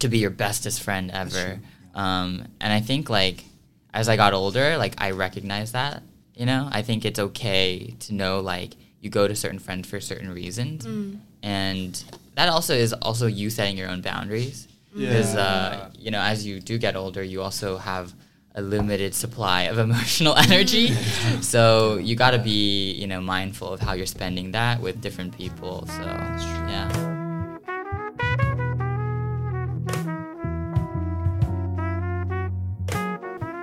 [0.00, 1.60] to be your bestest friend ever.
[1.94, 3.44] Um, and I think like
[3.92, 6.02] as I got older, like I recognize that.
[6.34, 10.00] You know, I think it's okay to know like you go to certain friends for
[10.00, 11.18] certain reasons, Mm.
[11.44, 16.46] and that also is also you setting your own boundaries because uh, you know as
[16.46, 18.14] you do get older you also have
[18.54, 20.94] a limited supply of emotional energy.
[21.40, 25.36] So you got to be you know mindful of how you're spending that with different
[25.36, 27.10] people so yeah.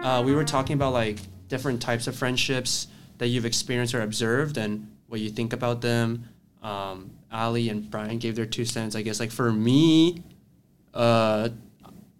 [0.03, 2.87] Uh, we were talking about like different types of friendships
[3.19, 6.27] that you've experienced or observed and what you think about them.
[6.63, 8.95] Um, Ali and Brian gave their two cents.
[8.95, 9.19] I guess.
[9.19, 10.23] Like for me,
[10.93, 11.49] uh,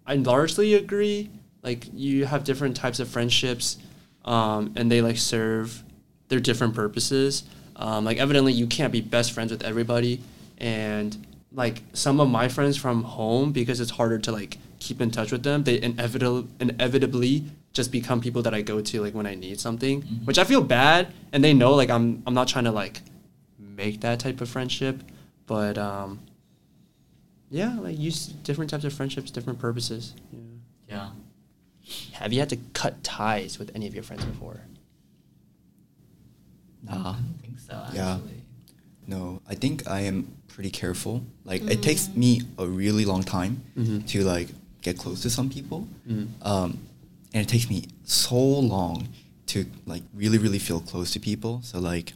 [0.06, 1.30] I largely agree.
[1.64, 3.78] Like you have different types of friendships,
[4.26, 5.84] um, and they like serve
[6.30, 7.44] their different purposes.
[7.76, 10.22] Um, like evidently, you can't be best friends with everybody,
[10.58, 15.12] and like some of my friends from home because it's harder to like keep in
[15.12, 15.64] touch with them.
[15.64, 20.02] They inevitably inevitably just become people that I go to like when I need something,
[20.02, 20.26] Mhm.
[20.26, 23.02] which I feel bad, and they know like I'm I'm not trying to like
[23.60, 25.04] make that type of friendship,
[25.48, 26.20] but um,
[27.52, 30.14] yeah, like use different types of friendships, different purposes.
[30.32, 30.40] Yeah.
[30.90, 31.10] yeah
[32.14, 34.62] Have you had to cut ties with any of your friends before?
[36.90, 37.14] i Nah.
[37.14, 38.20] don't think so actually Yeah.
[39.08, 41.24] No, I think I am pretty careful.
[41.44, 44.06] Like it takes me a really long time Mhm.
[44.08, 44.50] to like
[44.82, 46.28] get close to some people, Mm.
[46.44, 46.78] um,
[47.34, 49.08] and it takes me so long
[49.48, 51.62] to like really really feel close to people.
[51.64, 52.14] So like,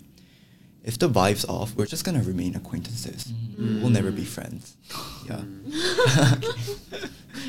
[0.85, 3.25] if the vibe's off, we're just gonna remain acquaintances.
[3.59, 3.81] Mhm.
[3.81, 4.77] We'll never be friends.
[5.27, 5.41] Yeah.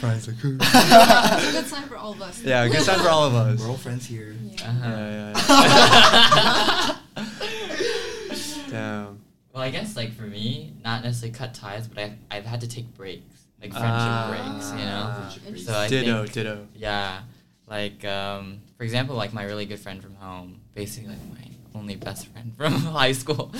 [0.00, 2.42] Brian's like, It's a good sign for all of us.
[2.42, 3.60] yeah, good sign for all of us.
[3.60, 4.34] We're all friends here.
[4.64, 4.88] Uh-huh.
[4.88, 7.26] Yeah, yeah, yeah.
[8.70, 9.20] Damn.
[9.52, 12.68] well i guess like for me not necessarily cut ties but i've, I've had to
[12.68, 13.22] take breaks
[13.62, 14.28] like friendship Ah.
[14.30, 16.66] breaks you know Friendship so I ditto, think, ditto.
[16.74, 17.20] Yeah,
[17.68, 21.96] like um, for example, like my really good friend from home, basically like my only
[21.96, 23.50] best friend from high school.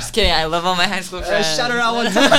[0.00, 0.30] Just kidding.
[0.32, 1.56] I love all my high school Uh, friends.
[1.56, 2.30] shout her out one time.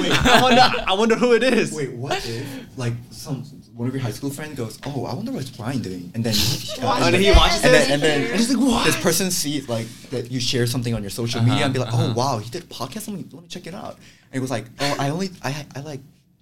[0.00, 1.72] Wait, I wonder, I wonder who it is.
[1.72, 2.46] Wait, what if
[2.78, 3.42] like some
[3.74, 6.32] one of your high school friends goes, "Oh, I wonder what's Brian doing," and then
[6.34, 9.00] Watches And then he it, watches and then and then and he's like, "What?" This
[9.00, 11.92] person sees like that you share something on your social media Uh-huh, and be like,
[11.92, 12.12] uh-huh.
[12.12, 13.08] "Oh wow, he did a podcast.
[13.08, 13.96] Let me let me check it out."
[14.32, 16.00] And it was like, "Oh, I only I I like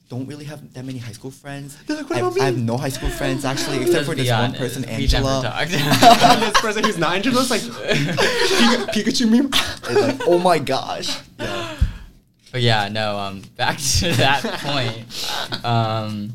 [0.09, 1.77] don't really have that many high school friends.
[1.85, 4.09] They're like, "What I, about me?" I have no high school friends actually, except Let's
[4.09, 5.67] for be this one person, we never Angela.
[6.41, 9.47] this person who's not Angela's like Pikachu meme.
[9.47, 11.21] It's like, oh my gosh.
[11.39, 11.77] Yeah.
[12.53, 13.19] But yeah, no.
[13.19, 15.65] Um, back to that point.
[15.65, 16.33] Um,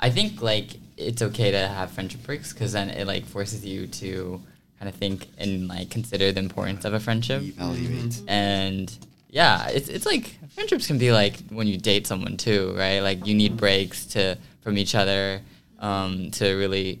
[0.00, 3.86] I think like it's okay to have friendship breaks because then it like forces you
[3.86, 4.40] to
[4.78, 7.42] kind of think and like consider the importance of a friendship.
[7.42, 8.22] Evaluate.
[8.26, 8.92] And
[9.34, 13.00] yeah, it's it's like friendships can be like when you date someone too, right?
[13.00, 15.40] Like you need breaks to from each other
[15.80, 17.00] um, to really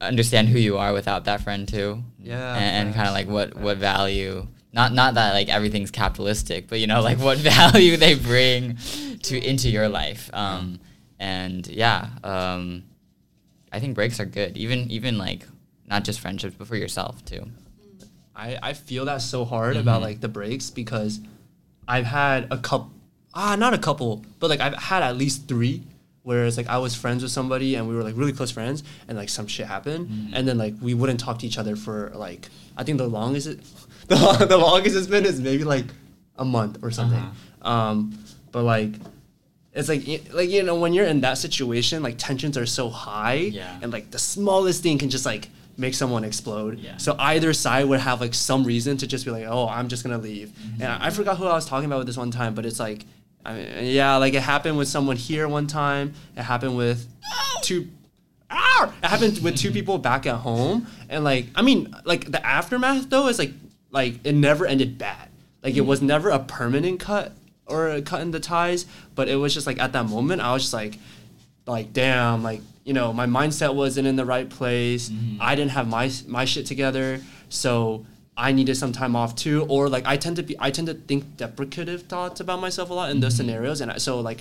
[0.00, 2.02] understand who you are without that friend too.
[2.18, 4.46] Yeah, and, and kind of like what what value.
[4.72, 8.78] Not not that like everything's capitalistic, but you know like what value they bring
[9.24, 10.30] to into your life.
[10.32, 10.80] Um,
[11.20, 12.84] and yeah, um,
[13.72, 14.56] I think breaks are good.
[14.56, 15.46] Even even like
[15.86, 17.44] not just friendships, but for yourself too.
[18.36, 20.04] I, I feel that so hard about Mhm.
[20.04, 21.20] like the breaks because
[21.94, 22.90] I've had a couple
[23.34, 25.82] ah not a couple but like I've had at least three
[26.22, 28.82] where it's like I was friends with somebody and we were like really close friends
[29.08, 30.30] and like some shit happened Mhm.
[30.34, 33.46] and then like we wouldn't talk to each other for like I think the longest
[33.52, 33.58] it
[34.08, 35.86] the, long, the longest it's been is maybe like
[36.36, 37.70] a month or something Uh-huh.
[37.74, 37.96] um
[38.52, 38.92] but like
[39.72, 43.34] it's like like you know when you're in that situation like tensions are so high
[43.60, 43.78] Yeah.
[43.82, 45.48] and like the smallest thing can just like
[45.78, 46.96] make someone explode Yeah.
[46.98, 50.02] so either side would have like some reason to just be like oh i'm just
[50.04, 50.82] gonna leave Mm-hmm.
[50.82, 52.80] and I, I forgot who i was talking about with this one time but it's
[52.80, 53.04] like
[53.46, 57.06] I mean, yeah like it happened with someone here one time it happened with
[57.62, 57.88] two
[58.50, 58.92] Ow!
[59.02, 63.10] It happened with two people back at home, and like I mean, like the aftermath
[63.10, 63.52] though is like
[63.90, 65.28] like it never ended bad.
[65.62, 67.32] Like it was never a permanent cut
[67.66, 70.54] or a cut in the ties, but it was just like at that moment I
[70.54, 70.98] was just like,
[71.66, 75.10] like damn, like you know my mindset wasn't in the right place.
[75.10, 75.36] Mhm.
[75.40, 77.20] I didn't have my my shit together,
[77.50, 77.72] so
[78.46, 79.66] I needed some time off too.
[79.68, 82.94] Or like I tend to be I tend to think deprecative thoughts about myself a
[82.94, 83.40] lot in those Mhm.
[83.40, 84.40] scenarios, and I, so like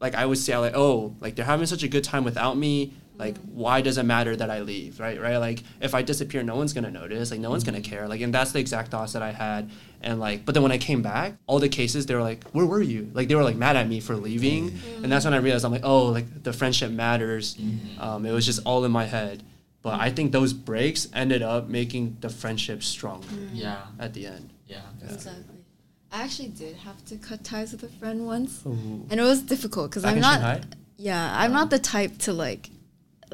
[0.00, 2.92] like I would say like, oh, like they're having such a good time without me.
[3.16, 4.98] Like, why does it matter that I leave?
[4.98, 5.36] Right, right.
[5.36, 7.30] Like, if I disappear, no one's gonna notice.
[7.30, 8.08] Like, no one's gonna care.
[8.08, 9.70] Like, and that's the exact thoughts that I had.
[10.02, 12.66] And like, but then when I came back, all the cases they were like, where
[12.66, 13.10] were you?
[13.14, 14.70] Like, they were like mad at me for leaving.
[14.70, 15.04] Mm-hmm.
[15.04, 17.56] And that's when I realized I'm like, oh, like the friendship matters.
[17.56, 18.00] Mm-hmm.
[18.00, 19.42] Um, it was just all in my head.
[19.82, 23.54] But I think those breaks ended up making the friendship stronger mm-hmm.
[23.54, 24.50] Yeah, at the end.
[24.66, 24.80] yeah.
[25.02, 25.44] Exactly.
[26.10, 29.04] I actually did have to cut ties with a friend once, Ooh.
[29.10, 30.40] and it was difficult because I'm not.
[30.40, 30.60] Shanghai?
[30.96, 32.70] Yeah, I'm not the type to like,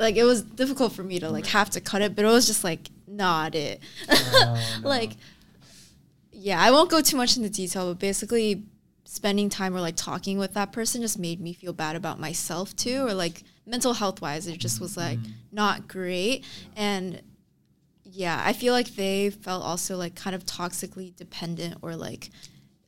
[0.00, 2.46] like it was difficult for me to like have to cut it, but it was
[2.46, 3.80] just like not it.
[4.08, 4.88] Oh, no.
[4.88, 5.12] Like,
[6.32, 8.64] yeah, I won't go too much into detail, but basically,
[9.04, 12.74] spending time or like talking with that person just made me feel bad about myself
[12.74, 15.32] too, or like mental health wise, it just was like mm-hmm.
[15.52, 16.44] not great,
[16.74, 17.20] and
[18.04, 22.30] yeah, I feel like they felt also like kind of toxically dependent or like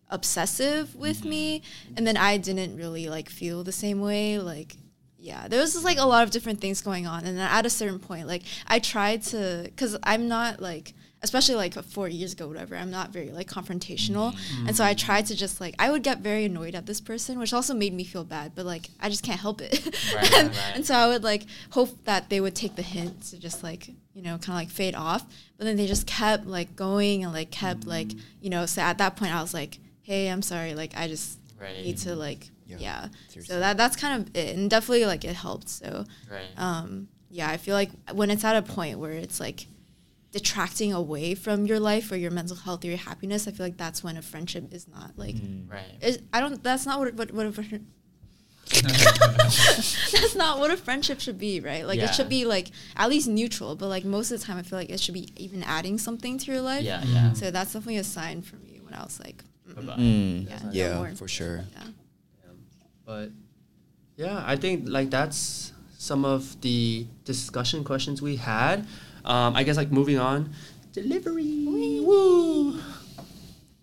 [0.09, 1.29] obsessive with mm-hmm.
[1.29, 1.63] me,
[1.95, 4.79] and then I didn't really like feel the same way, like.
[5.23, 7.65] Yeah, there was just like a lot of different things going on, and then at
[7.65, 12.33] a certain point, like I tried to, cause I'm not like, especially like four years
[12.33, 12.75] ago, whatever.
[12.75, 14.67] I'm not very like confrontational, mm-hmm.
[14.67, 17.39] and so I tried to just like I would get very annoyed at this person,
[17.39, 20.49] which also made me feel bad, but like I just can't help it, Right, and,
[20.49, 20.73] right, right.
[20.75, 23.91] and so I would like hope that they would take the hint to just like
[24.15, 25.25] you know kind of like fade off,
[25.57, 28.41] but then they just kept like going and like kept like mm-hmm.
[28.41, 28.67] you know.
[28.67, 31.39] So at that point, I was like, hey, I'm sorry, like I just
[31.85, 33.43] need to like Yeah, yeah.
[33.43, 35.69] So that that's kind of it, and definitely like it helped.
[35.69, 36.49] So Right.
[36.57, 39.67] um, yeah, I feel like when it's at a point where it's like
[40.33, 43.77] detracting away from your life or your mental health or your happiness, I feel like
[43.77, 45.37] that's when a friendship is not like.
[45.69, 45.85] right.
[46.01, 46.63] Is, I don't.
[46.63, 47.47] That's not what what what.
[47.47, 47.87] A, friend-
[48.73, 51.87] that's not what a friendship should be, right?
[51.87, 52.07] Like Yeah.
[52.07, 54.79] it should be like at least neutral, but like most of the time, I feel
[54.79, 56.83] like it should be even adding something to your life.
[56.85, 57.33] yeah, yeah.
[57.35, 59.43] So that's definitely a sign for me when I was like.
[59.69, 61.65] Mm, Yeah, no for sure.
[61.75, 61.85] yeah.
[63.05, 63.31] But
[64.17, 68.87] yeah, I think like that's some of the discussion questions we had.
[69.25, 70.53] Um, I guess like moving on,
[70.93, 72.01] delivery.
[72.01, 72.81] Woo.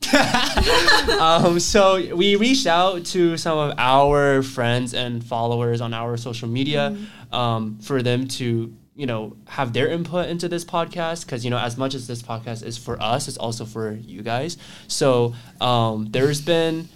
[1.19, 6.47] um, so we reached out to some of our friends and followers on our social
[6.47, 6.97] media
[7.31, 11.57] um, for them to you know have their input into this podcast because you know
[11.57, 14.57] as much as this podcast is for us it's also for you guys
[14.87, 16.89] so um, there's been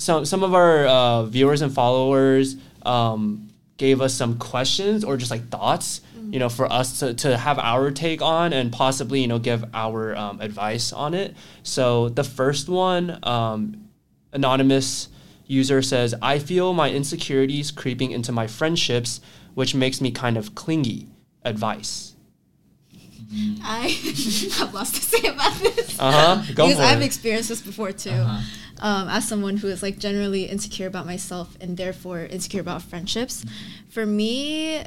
[0.00, 5.30] some some of our uh, viewers and followers um, gave us some questions or just
[5.30, 9.26] like thoughts you know for us to, to have our take on and possibly you
[9.26, 13.88] know give our um, advice on it so the first one um,
[14.32, 15.08] anonymous
[15.46, 19.20] user says i feel my insecurities creeping into my friendships
[19.54, 21.06] which makes me kind of clingy
[21.44, 22.14] advice
[23.62, 23.86] I
[24.58, 25.96] have lots to say about this.
[26.00, 28.10] uh-huh go because for I've it experienced this before too.
[28.10, 28.42] Uh-huh.
[28.80, 33.44] Um, as someone who is like generally insecure about myself and therefore insecure about friendships.
[33.88, 34.84] For me,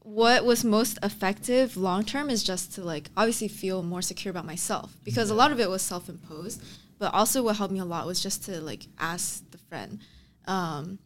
[0.00, 4.44] what was most effective long term is just to like obviously feel more secure about
[4.44, 6.62] myself because a lot of it was self imposed,
[6.98, 10.00] but also what helped me a lot was just to like ask the friend.
[10.46, 10.98] Um,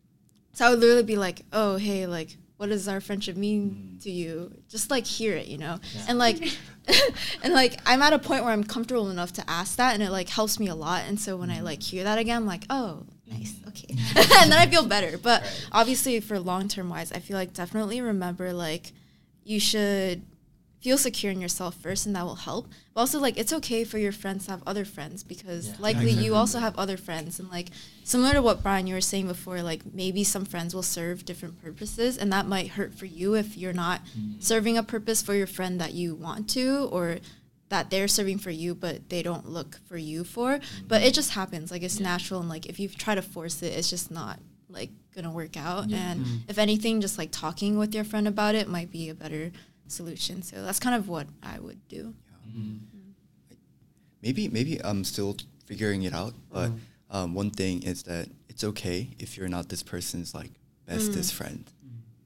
[0.52, 4.02] so I would literally be like, "Oh, hey, like, what does our friendship mean mm.
[4.02, 6.36] to you?" Just like hear it, you know, and like,
[7.42, 10.10] and like I'm at a point where I'm comfortable enough to ask that, and it
[10.10, 11.04] like helps me a lot.
[11.08, 13.68] And so when I like hear that again, I'm like, "Oh, nice, mm.
[13.68, 13.88] okay,"
[14.42, 15.16] and then I feel better.
[15.16, 15.66] But Right.
[15.72, 18.92] obviously, for long term wise, I feel like definitely remember like
[19.44, 20.22] you should
[20.80, 22.68] feel secure in yourself first and that will help.
[22.94, 25.74] But also like it's okay for your friends to have other friends because Yeah.
[25.80, 26.24] likely exactly.
[26.26, 27.68] you also have other friends and like
[28.04, 31.60] similar to what brian you were saying before like maybe some friends will serve different
[31.62, 34.42] purposes and that might hurt for you if you're not mm.
[34.42, 37.18] serving a purpose for your friend that you want to or
[37.68, 40.58] that they're serving for you but they don't look for you for.
[40.86, 41.16] But it mm.
[41.16, 44.10] just happens like it's natural and like if you try to force it it's just
[44.10, 44.38] not
[44.70, 45.90] like gonna work out.
[45.90, 46.12] Yeah.
[46.12, 46.38] and mm.
[46.48, 49.50] if anything just like talking with your friend about it might be a better
[49.90, 52.14] solution so that's kind of what i would do
[52.56, 52.78] Mhm.
[54.22, 55.36] maybe maybe I'm still
[55.66, 56.78] figuring it out, but Mhm.
[57.10, 60.50] um, one thing is that it's okay if you're not this person's like
[60.86, 61.64] bestest friend,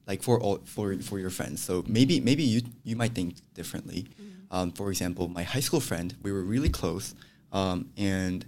[0.07, 1.61] like for all for for your friends.
[1.61, 4.05] So maybe maybe you you might think differently.
[4.51, 7.15] Um, for example, my high school friend, we were really close,
[7.51, 8.45] um, and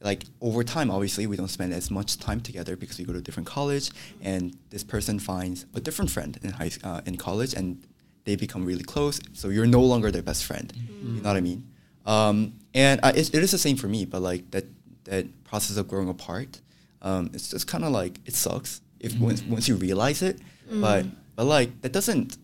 [0.00, 3.20] like over time, obviously, we don't spend as much time together because we go to
[3.20, 3.90] a different college,
[4.20, 7.82] and this person finds a different friend in high uh, in college, and
[8.24, 9.20] they become really close.
[9.32, 10.72] So you're no longer their best friend.
[11.00, 11.64] You know what I mean?
[12.06, 14.64] Um, and uh, it, it is the same for me, but like that
[15.04, 16.60] that process of growing apart,
[17.02, 20.40] um, it's just kind of like it sucks if once, once you realize it,
[20.80, 21.06] but
[21.36, 22.38] but like that doesn't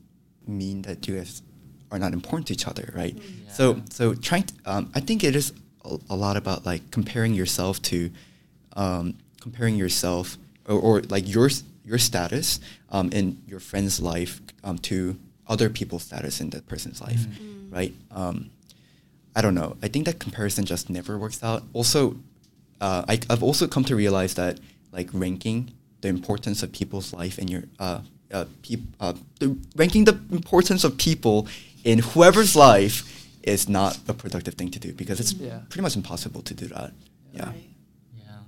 [0.46, 1.42] mean that you guys
[1.90, 3.16] are not important to each other, right?
[3.48, 3.80] So Yeah.
[3.90, 5.52] so trying, to, um, I think it is
[5.84, 8.10] a, a lot about like comparing yourself to,
[8.76, 11.50] um, comparing yourself or, or like your
[11.84, 12.60] your status
[12.90, 15.18] um, in your friend's life um, to
[15.50, 17.72] other people's status in that person's life, Mm.
[17.78, 17.94] right?
[18.10, 18.50] Um,
[19.36, 19.76] I don't know.
[19.82, 21.62] I think that comparison just never works out.
[21.72, 22.16] Also,
[22.80, 24.58] uh, I, I've also come to realize that
[24.92, 28.00] like ranking the importance of people's life in your uh,
[28.32, 31.46] uh, peop, uh, the, ranking the importance of people
[31.84, 32.96] in whoever's life
[33.42, 35.60] is not a productive thing to do because it's Yeah.
[35.68, 36.92] pretty much impossible to do that.
[37.34, 37.46] Yeah.
[37.46, 37.68] Right.
[38.18, 38.42] Yeah.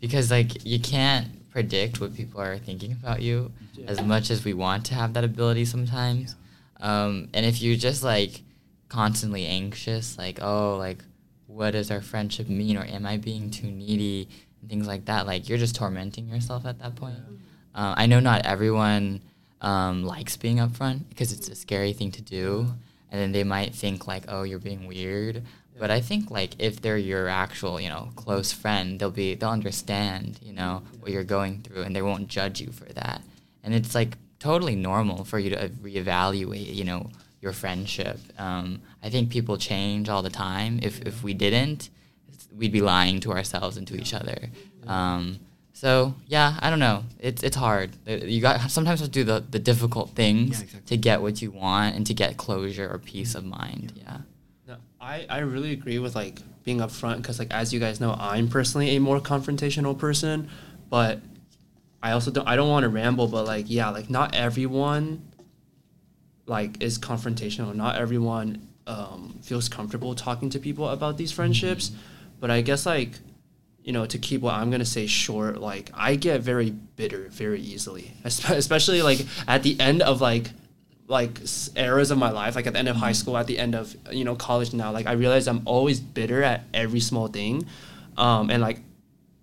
[0.00, 1.26] Because like you can't
[1.58, 3.50] predict what people are thinking about you
[3.88, 6.36] as much as we want to have that ability sometimes.
[6.78, 8.42] Um, and if you're just like
[8.88, 11.02] constantly anxious, like, oh, like
[11.48, 12.76] what does our friendship mean?
[12.76, 14.28] Or am I being too needy?
[14.60, 17.16] And things like that, like you're just tormenting yourself at that point.
[17.74, 19.20] Uh, I know not everyone
[19.60, 22.68] um, likes being upfront because it's a scary thing to do,
[23.10, 25.42] and then they might think like, "Oh, you're being weird."
[25.78, 29.50] But I think like if they're your actual, you know, close friend, they'll be they'll
[29.50, 33.22] understand, you know, what you're going through, and they won't judge you for that.
[33.62, 37.10] And it's like totally normal for you to reevaluate, you know,
[37.40, 38.18] your friendship.
[38.38, 40.78] Um, I think people change all the time.
[40.82, 41.90] If if we didn't,
[42.56, 44.48] we'd be lying to ourselves and to each other.
[44.86, 45.40] Um,
[45.72, 47.04] so yeah, I don't know.
[47.20, 47.90] It's it's hard.
[48.08, 50.80] Uh, You got sometimes have to do the, the difficult things Yeah, exactly.
[50.86, 53.92] to get what you want and to get closure or peace of mind.
[53.96, 54.16] Yeah.
[54.16, 54.22] No,
[55.00, 58.48] I, I really agree with like being upfront because like as you guys know I'm
[58.48, 60.50] personally a more confrontational person,
[60.90, 61.20] but
[62.02, 65.22] I also don't I don't want to ramble but like yeah like not everyone
[66.46, 67.74] like is confrontational.
[67.74, 71.92] Not everyone um, feels comfortable talking to people about these friendships.
[72.40, 73.12] But I guess like
[73.82, 77.60] you know to keep what I'm gonna say short like I get very bitter very
[77.60, 80.50] easily especially like at the end of like
[81.08, 81.40] like
[81.74, 83.96] eras of my life like at the end of high school at the end of
[84.12, 87.64] you know college now like i realize i'm always bitter at every small thing.
[88.18, 88.80] Um, and like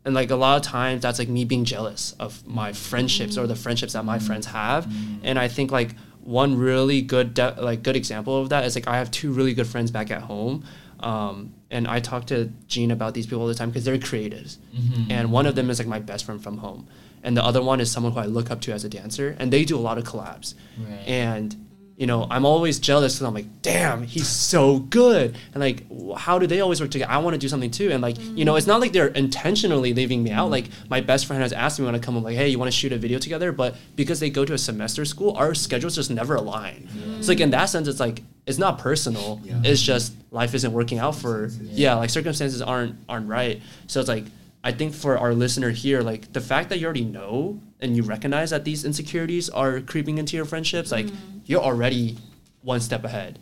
[0.06, 3.48] and like a lot of times that's like me being jealous of my friendships or
[3.48, 4.86] the friendships that my friends have.
[5.24, 8.88] And i think like one really good de- like good example of that is like
[8.88, 10.64] i have two really good friends back at home.
[11.00, 14.58] Um, and i talk to Jean about these people all the time because they're creatives.
[14.78, 15.12] Mhm.
[15.12, 16.88] and one of them is like my best friend from home
[17.26, 19.52] and the other one is someone who i look up to as a dancer and
[19.52, 20.54] they do a lot of collabs.
[20.78, 21.00] Right.
[21.08, 21.56] and
[21.98, 25.36] you know i'm always jealous because i'm like damn he's so good.
[25.54, 25.84] And like
[26.18, 27.90] how do they always work together i want to do something too.
[27.92, 30.50] And like you know it's not like they're intentionally leaving me out.
[30.50, 32.72] Like my best friend has asked me when i come I'm like hey you want
[32.72, 33.52] to shoot a video together?
[33.52, 36.90] But because they go to a semester school our schedules just never align.
[37.22, 39.42] So like in that sense it's like it's not personal.
[39.44, 39.62] Yeah.
[39.64, 43.62] it's just life isn't working out for yeah like circumstances aren't aren't right.
[43.88, 44.26] So it's like
[44.66, 48.02] I think for our listener here, like the fact that you already know and you
[48.02, 51.06] recognize that these insecurities are creeping into your friendships, like
[51.46, 52.18] you're already
[52.64, 53.38] one step ahead.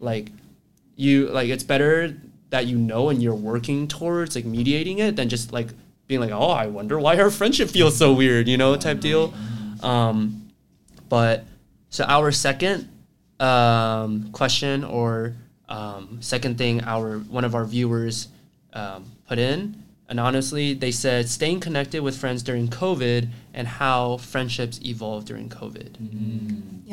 [0.00, 0.30] Like
[0.96, 2.16] you like it's better
[2.48, 5.68] that you know and you're working towards like mediating it than just like
[6.06, 9.32] being like oh i wonder why our friendship feels so weird you know type deal.
[9.82, 10.48] Um,
[11.08, 11.44] but
[11.90, 12.88] so our second
[13.40, 15.34] um, question or
[15.68, 18.28] um, second thing our one of our viewers
[18.72, 19.81] um, put in
[20.12, 23.22] anonymously they said staying connected with friends during covid
[23.54, 25.90] and how friendships evolved during covid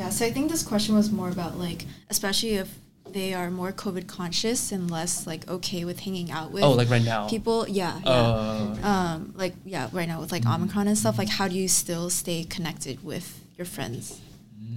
[0.00, 1.80] Yeah, so I think this question was more about like,
[2.14, 2.68] especially if
[3.16, 6.62] they are more COVID conscious and less like okay with hanging out with.
[6.62, 7.58] oh like right now people.
[7.68, 8.10] Yeah, yeah.
[8.10, 11.18] uh, um, like yeah, right now with like Omicron and stuff.
[11.18, 13.26] Like, how do you still stay connected with
[13.58, 14.20] your friends?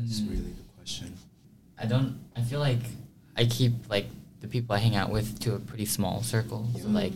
[0.01, 1.13] That's a really good question.
[1.81, 2.09] I don't.
[2.35, 2.83] I feel like
[3.37, 4.07] I keep like
[4.41, 6.67] the people I hang out with to a pretty small circle.
[6.81, 7.01] So Yeah.
[7.01, 7.13] like,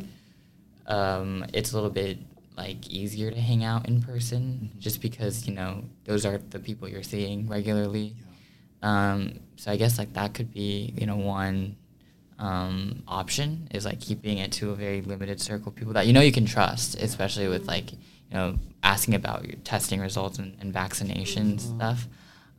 [0.87, 2.19] um, it's a little bit
[2.57, 4.79] like easier to hang out in person, Mhm.
[4.79, 8.15] just because you know those are the people you're seeing regularly.
[8.17, 9.11] Yeah.
[9.13, 11.75] Um, so I guess like that could be you know one
[12.39, 16.13] um, option is like keeping it to a very limited circle of people that you
[16.13, 17.97] know you can trust, especially with like you
[18.33, 21.59] know asking about your testing results and, and vaccination Mhm.
[21.75, 22.07] stuff.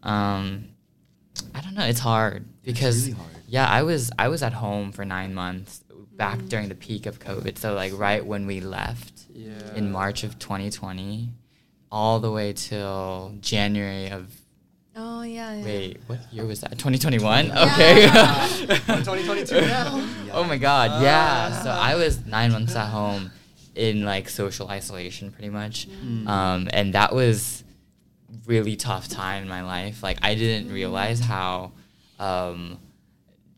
[0.02, 0.68] Um,
[1.54, 1.84] I don't know.
[1.84, 3.30] It's hard because really hard.
[3.46, 5.84] yeah, I was I was at home for nine months
[6.18, 7.56] back during the peak of COVID.
[7.56, 11.30] So like right when we left yeah in March of 2020,
[11.90, 14.24] all the way till January of
[15.00, 15.54] Oh yeah.
[15.54, 15.64] yeah.
[15.64, 16.72] wait, what year was that?
[16.72, 17.46] 2021.
[17.46, 17.64] Yeah.
[17.66, 18.06] Okay.
[18.66, 20.04] 2022 now.
[20.32, 21.62] Oh my God, yeah.
[21.62, 21.80] So Ah.
[21.90, 23.30] I was nine months at home
[23.74, 26.26] in like social isolation, pretty much, Mm.
[26.28, 27.62] um, and that was
[28.46, 30.02] really tough time in my life.
[30.02, 31.72] Like I didn't realize how
[32.18, 32.78] um,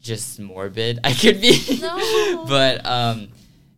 [0.01, 1.79] just morbid I could be.
[1.81, 2.45] No.
[2.49, 3.29] but um,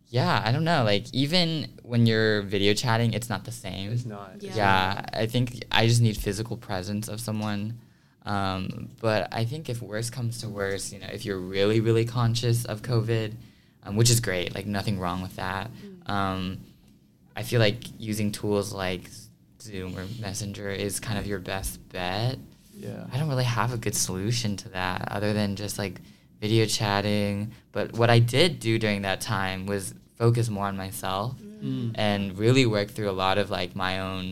[0.09, 0.83] yeah, I don't know.
[0.83, 3.91] Like even when you're video chatting, it's not the same.
[3.91, 4.55] it's not Yeah.
[4.55, 7.79] Yeah, I think I just need physical presence of someone.
[8.25, 12.05] Um, but I think if worse comes to worse, you know, if you're really, really
[12.05, 13.33] conscious of COVID,
[13.83, 15.69] um, which is great, like nothing wrong with that.
[16.05, 16.59] Um,
[17.35, 19.09] I feel like using tools like
[19.61, 22.37] Zoom or Messenger is kind of your best bet.
[22.75, 25.99] yeah I don't really have a good solution to that other than just like
[26.43, 27.51] video chatting.
[27.71, 31.91] But what I did do during that time was focus more on myself Mm.
[31.95, 34.25] and really work through a lot of like my own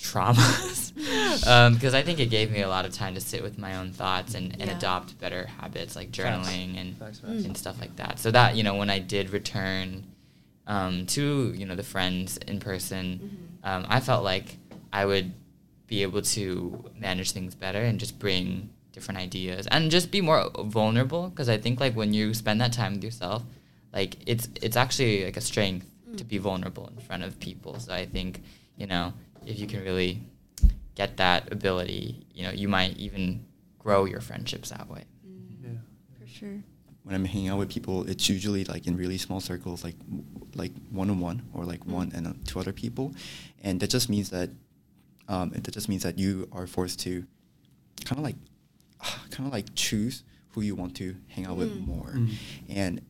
[0.00, 0.92] traumas
[1.74, 3.92] because I think it gave me a lot of time to sit with my own
[3.92, 4.76] thoughts and, and Yeah.
[4.76, 6.18] adopt better habits like Facts.
[6.18, 7.44] journaling and Facts, facts.
[7.44, 8.18] and stuff like that.
[8.18, 10.02] So that you know when I did return
[10.66, 13.06] um, to you know the friends in person,
[13.62, 14.56] um, I felt like
[14.92, 15.32] I would
[15.86, 20.42] be able to manage things better and just bring different ideas and just be more
[20.78, 23.42] vulnerable because I think like when you spend that time with yourself,
[23.92, 25.86] like it's it's actually like a strength
[26.16, 27.72] to be vulnerable in front of people.
[27.84, 28.42] So I think
[28.80, 29.12] you know
[29.50, 30.12] if you can really
[30.94, 33.44] get that ability, you know you might even
[33.78, 35.04] grow your friendships that way.
[35.62, 35.78] yeah
[36.18, 36.58] For sure.
[37.04, 39.98] when I'm hanging out with people, it's usually like in really small circles, like
[40.62, 43.06] like one on one or like one and uh, two other people,
[43.66, 44.48] and that just means that
[45.28, 47.12] um, that just means that you are forced to
[48.08, 48.36] kind of like
[49.30, 51.86] kind of like choose who you want to hang out with Mm.
[51.86, 52.30] more, Mm.
[52.68, 53.00] and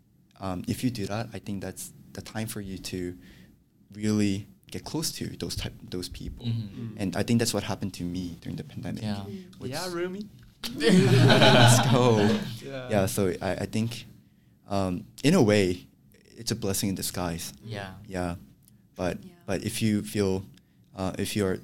[0.40, 3.16] um, if you do that, I think that's the time for you to
[3.94, 6.94] really get close to those type those people, Mhm.
[6.98, 9.02] and I think that's what happened to me during the pandemic.
[9.02, 9.24] Yeah.
[9.58, 10.26] which- yeah Rumi
[10.76, 12.18] Let's go.
[12.64, 12.90] Yeah.
[12.90, 14.06] Yeah, so I, I think
[14.68, 15.86] um, in a way
[16.36, 17.52] it's a blessing in disguise.
[17.64, 17.94] Yeah.
[18.08, 18.34] Yeah.
[18.96, 19.30] But Yeah.
[19.46, 20.44] but if you feel
[20.96, 21.58] uh, if you're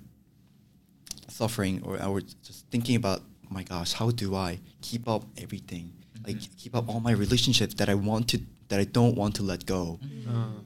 [1.28, 3.22] suffering or or just thinking about
[3.52, 4.50] my gosh, how do I
[4.80, 5.86] keep up everything?
[6.26, 6.56] Like Mhm.
[6.60, 8.36] keep up all my relationships that I want to
[8.68, 9.98] that I don't want to let go,
[10.28, 10.60] Uh,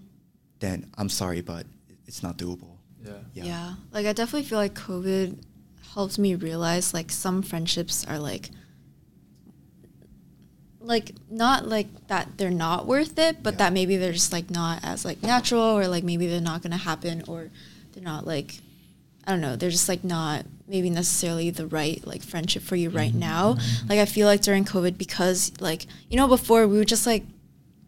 [0.61, 1.64] then I'm sorry, but
[2.09, 2.74] it's not doable.
[3.05, 3.45] yeah Yeah.
[3.51, 3.68] Yeah.
[3.95, 5.28] Like I definitely feel like COVID
[5.95, 8.51] helps me realize like some friendships are like
[10.80, 13.59] like not like that they're not worth it, but Yeah.
[13.59, 16.76] that maybe they're just like not as like natural or like maybe they're not gonna
[16.76, 17.51] happen or
[17.93, 18.61] they're not like
[19.26, 22.90] I don't know, they're just like not maybe necessarily the right like friendship for you
[22.90, 23.18] right Mhm.
[23.18, 23.56] now.
[23.88, 27.24] Like I feel like during COVID because like you know before we would just like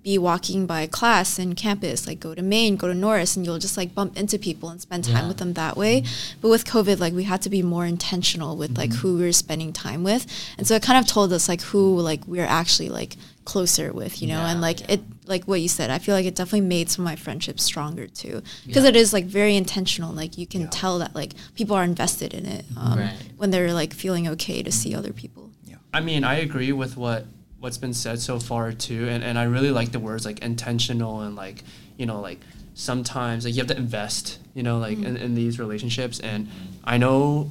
[0.05, 3.59] be walking by class and campus, like go to Main, go to Norris, and you'll
[3.59, 5.29] just like bump into people and spend time Yeah.
[5.29, 6.05] with them that way.
[6.41, 8.97] But with COVID, like we had to be more intentional with like Mhm.
[8.97, 10.27] who we were spending time with,
[10.57, 13.17] and so it kind of told us like who like we're actually like
[13.53, 14.93] closer with, you know, and like yeah.
[14.95, 15.01] it
[15.33, 15.89] like what you said.
[15.91, 18.91] I feel like it definitely made some of my friendships stronger too, because Yeah.
[18.91, 20.13] it is like very intentional.
[20.23, 20.81] Like you can Yeah.
[20.81, 23.15] tell that like people are invested in it um, Right.
[23.39, 25.45] when they're like feeling okay to see other people.
[25.71, 25.77] Yeah.
[25.95, 27.25] I mean, I agree with what
[27.63, 31.15] what's been said so far too, and, and I really like the words like intentional
[31.23, 31.65] and like
[32.01, 32.41] you know like
[32.75, 35.25] sometimes like you have to invest, you know, like in, Mm.
[35.25, 36.41] in these relationships, and
[36.85, 37.51] I know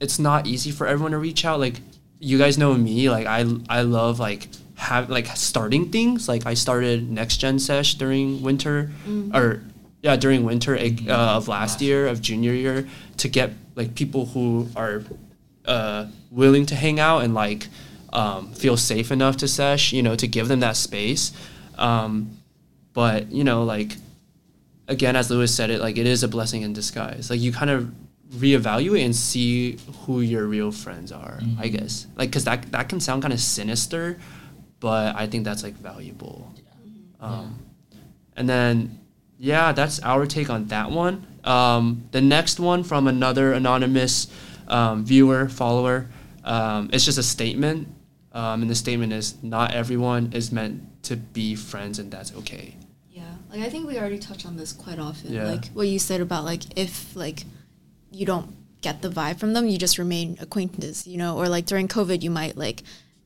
[0.00, 1.60] it's not easy for everyone to reach out.
[1.60, 1.76] Like
[2.18, 4.48] you guys know me, like I I love like
[4.82, 6.28] have like starting things.
[6.28, 9.34] Like I started next gen sesh during winter, Mm.
[9.34, 9.62] or
[10.02, 11.08] yeah, during winter uh, Mhm.
[11.08, 12.86] of last year of junior year
[13.18, 15.02] to get like people who are
[15.64, 17.68] uh, willing to hang out and like
[18.12, 19.92] um, feel safe enough to sesh.
[19.92, 21.32] You know, to give them that space.
[21.78, 22.36] Um,
[22.92, 23.96] but you know, like
[24.88, 27.30] again, as Lewis said it, like it is a blessing in disguise.
[27.30, 27.90] Like you kind of
[28.34, 31.38] reevaluate and see who your real friends are.
[31.58, 31.72] I Mhm.
[31.78, 34.18] guess, like, cause that that can sound kind of sinister,
[34.82, 36.52] but I think that's like valuable.
[37.20, 37.60] Um,
[38.36, 38.98] And then,
[39.38, 41.24] yeah, that's our take on that one.
[41.44, 44.26] Um, the next one from another anonymous
[44.66, 46.08] um, viewer, follower,
[46.44, 47.88] um, it's just a statement.
[48.32, 52.74] Um, and the statement is not everyone is meant to be friends, and that's okay.
[53.10, 55.32] Yeah, like I think we already touched on this quite often.
[55.32, 55.50] Yeah.
[55.52, 57.44] Like what you said about like if like
[58.10, 61.66] you don't get the vibe from them, you just remain acquaintances, you know, or like
[61.66, 62.82] during COVID, you might like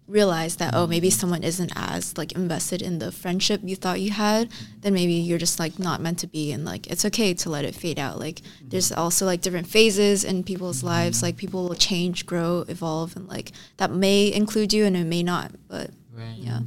[0.08, 4.10] realize that oh maybe someone isn't as like invested in the friendship you thought you
[4.12, 4.48] had
[4.80, 7.64] then maybe you're just like not meant to be and like it's okay to let
[7.64, 11.74] it fade out like there's also like different phases in people's lives like people will
[11.74, 16.36] change grow evolve and like that may include you and it may not but Right.
[16.38, 16.60] Yeah.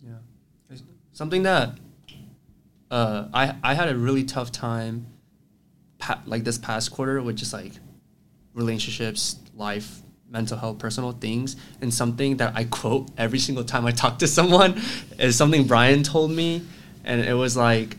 [0.00, 0.76] Yeah.
[1.12, 1.76] Something that
[2.90, 5.06] uh, I I had a really tough time,
[5.98, 7.72] pa- like this past quarter with just like
[8.54, 13.90] relationships, life, mental health, personal things, and something that I quote every single time I
[13.92, 14.80] talk to someone
[15.18, 16.62] is something Brian told me,
[17.04, 17.96] and it was like.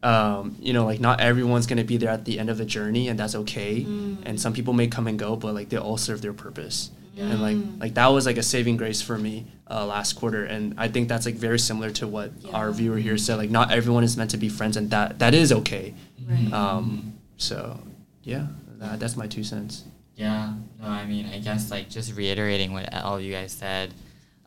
[0.00, 3.08] Um, you know, like not everyone's gonna be there at the end of the journey,
[3.08, 3.82] and that's okay.
[4.22, 6.92] And some people may come and go, but like they all serve their purpose.
[7.16, 10.74] And like like that was like a saving grace for me uh, last quarter, and
[10.78, 13.38] I think that's like very similar to what our viewer here said.
[13.38, 15.94] Like not everyone is meant to be friends, and that that is okay.
[16.24, 16.52] Right.
[16.52, 17.80] Um, so
[18.22, 18.46] yeah,
[18.78, 19.82] that, that's my two cents.
[20.18, 23.94] Yeah, no, I mean, I guess like just reiterating what all of you guys said.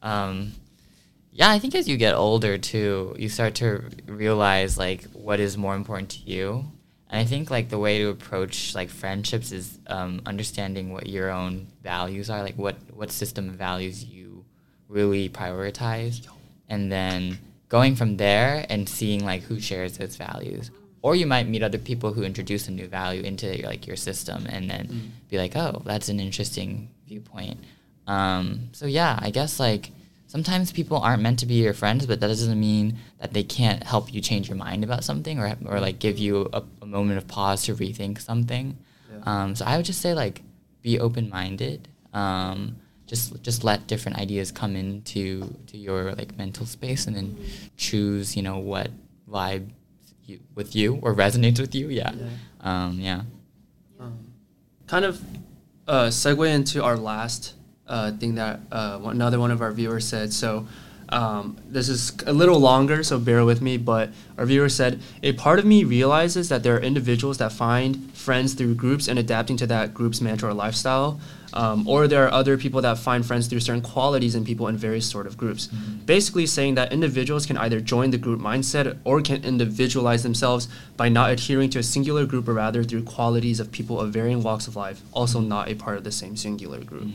[0.04, 0.52] Um,
[1.32, 5.58] yeah, I think as you get older too, you start to realize like what is
[5.58, 6.66] more important to you.
[7.10, 11.30] And I think like the way to approach like friendships is um, understanding what your
[11.30, 14.44] own values are, like what what system of values you
[14.90, 16.28] really prioritize,
[16.68, 20.70] and then going from there and seeing like who shares those values.
[21.04, 24.46] Or you might meet other people who introduce a new value into like your system,
[24.48, 27.60] and then be like, oh, that's an interesting viewpoint.
[28.08, 29.92] Um, so yeah, I guess like
[30.28, 33.84] sometimes people aren't meant to be your friends, but that doesn't mean that they can't
[33.84, 37.18] help you change your mind about something or or like give you a, a moment
[37.18, 38.78] of pause to rethink something.
[39.12, 39.22] Yeah.
[39.26, 40.42] Um, so I would just say like
[40.82, 41.88] be open minded.
[42.14, 42.78] Um,
[43.08, 47.38] just just let different ideas come into to your like mental space, and then
[47.76, 48.90] choose you know what
[49.30, 49.68] vibe
[50.26, 51.90] you, with you or resonates with you.
[51.90, 52.12] Yeah.
[52.14, 52.28] Yeah.
[52.62, 53.22] Um, yeah.
[54.00, 54.34] Um,
[54.88, 55.22] kind of
[55.88, 57.54] uh, segue into our last
[57.88, 60.34] uh, thing that uh, another one of our viewers said.
[60.34, 60.68] So
[61.12, 63.78] um, this is a little longer, so bear with me.
[63.78, 68.12] But our viewer said, a part of me realizes that there are individuals that find
[68.14, 71.20] friends through groups and adapting to that group's mantra or lifestyle.
[71.54, 74.78] Um, or there are other people that find friends through certain qualities in people in
[74.78, 75.68] various sort of groups.
[76.06, 81.10] Basically, saying that individuals can either join the group mindset or can individualize themselves by
[81.10, 84.68] not adhering to a singular group, or rather through qualities of people of varying walks
[84.68, 87.10] of life, also not a part of the same singular group.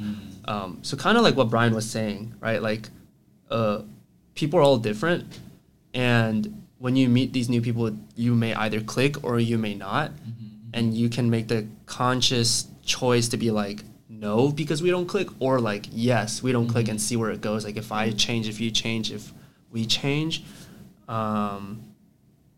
[0.44, 2.60] Um, so, kind of like what Brian was saying, right?
[2.60, 2.90] Like,
[3.50, 3.82] uh,
[4.34, 5.38] people are all different,
[5.94, 10.12] and when you meet these new people, you may either click or you may not,
[10.74, 15.28] and you can make the conscious choice to be like, no, because we don't click,
[15.40, 17.64] or like, yes, we don't click, and see where it goes.
[17.64, 19.32] Like, if I change, if you change, if
[19.70, 20.44] we change.
[21.08, 21.82] Um,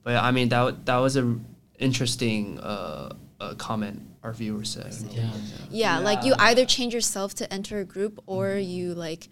[0.02, 1.38] but I mean, that that was a
[1.78, 4.94] interesting uh, uh, comment our viewer said.
[5.10, 5.30] Yeah.
[5.70, 9.28] yeah, like you either change yourself to enter a group or you like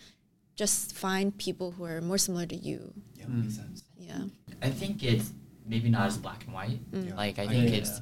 [0.57, 3.85] just find people who are more similar to you Yeah, makes sense.
[3.99, 4.25] yeah
[4.63, 5.33] I think it's
[5.67, 6.81] maybe not as black and white.
[6.93, 7.09] Mm.
[7.09, 7.15] Yeah.
[7.17, 7.79] Like I I think agree.
[7.79, 8.01] it's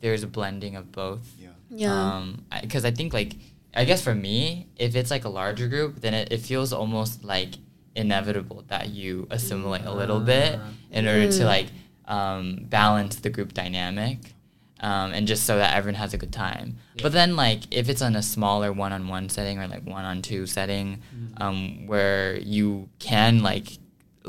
[0.00, 1.26] there's a blending of both.
[1.38, 1.48] Yeah.
[1.70, 3.34] yeah Um, because I, think like
[3.74, 7.24] I guess for me, if it's like a larger group, then it, it feels almost
[7.24, 7.54] like
[7.96, 10.60] inevitable that you assimilate a little bit
[10.92, 11.46] in order to Mm.
[11.46, 11.66] like
[12.06, 14.18] um, balance the group dynamic.
[14.80, 16.76] Um, and just so that everyone has a good time.
[17.02, 21.02] But then, like, if it's on a smaller one-on-one setting or like one-on-two setting,
[21.38, 23.78] um, where you can like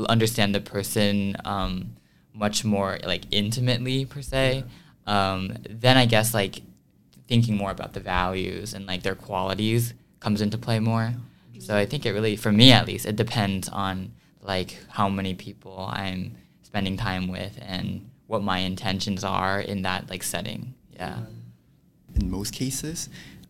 [0.08, 1.96] understand the person um,
[2.34, 4.64] much more like intimately per se,
[5.06, 6.62] um, then I guess like
[7.28, 11.14] thinking more about the values and like their qualities comes into play more.
[11.60, 15.36] So I think it really, for me at least, it depends on like how many
[15.36, 20.62] people I'm spending time with and what my intentions are in that like setting.
[20.96, 21.20] Yeah.
[22.16, 23.08] in most cases,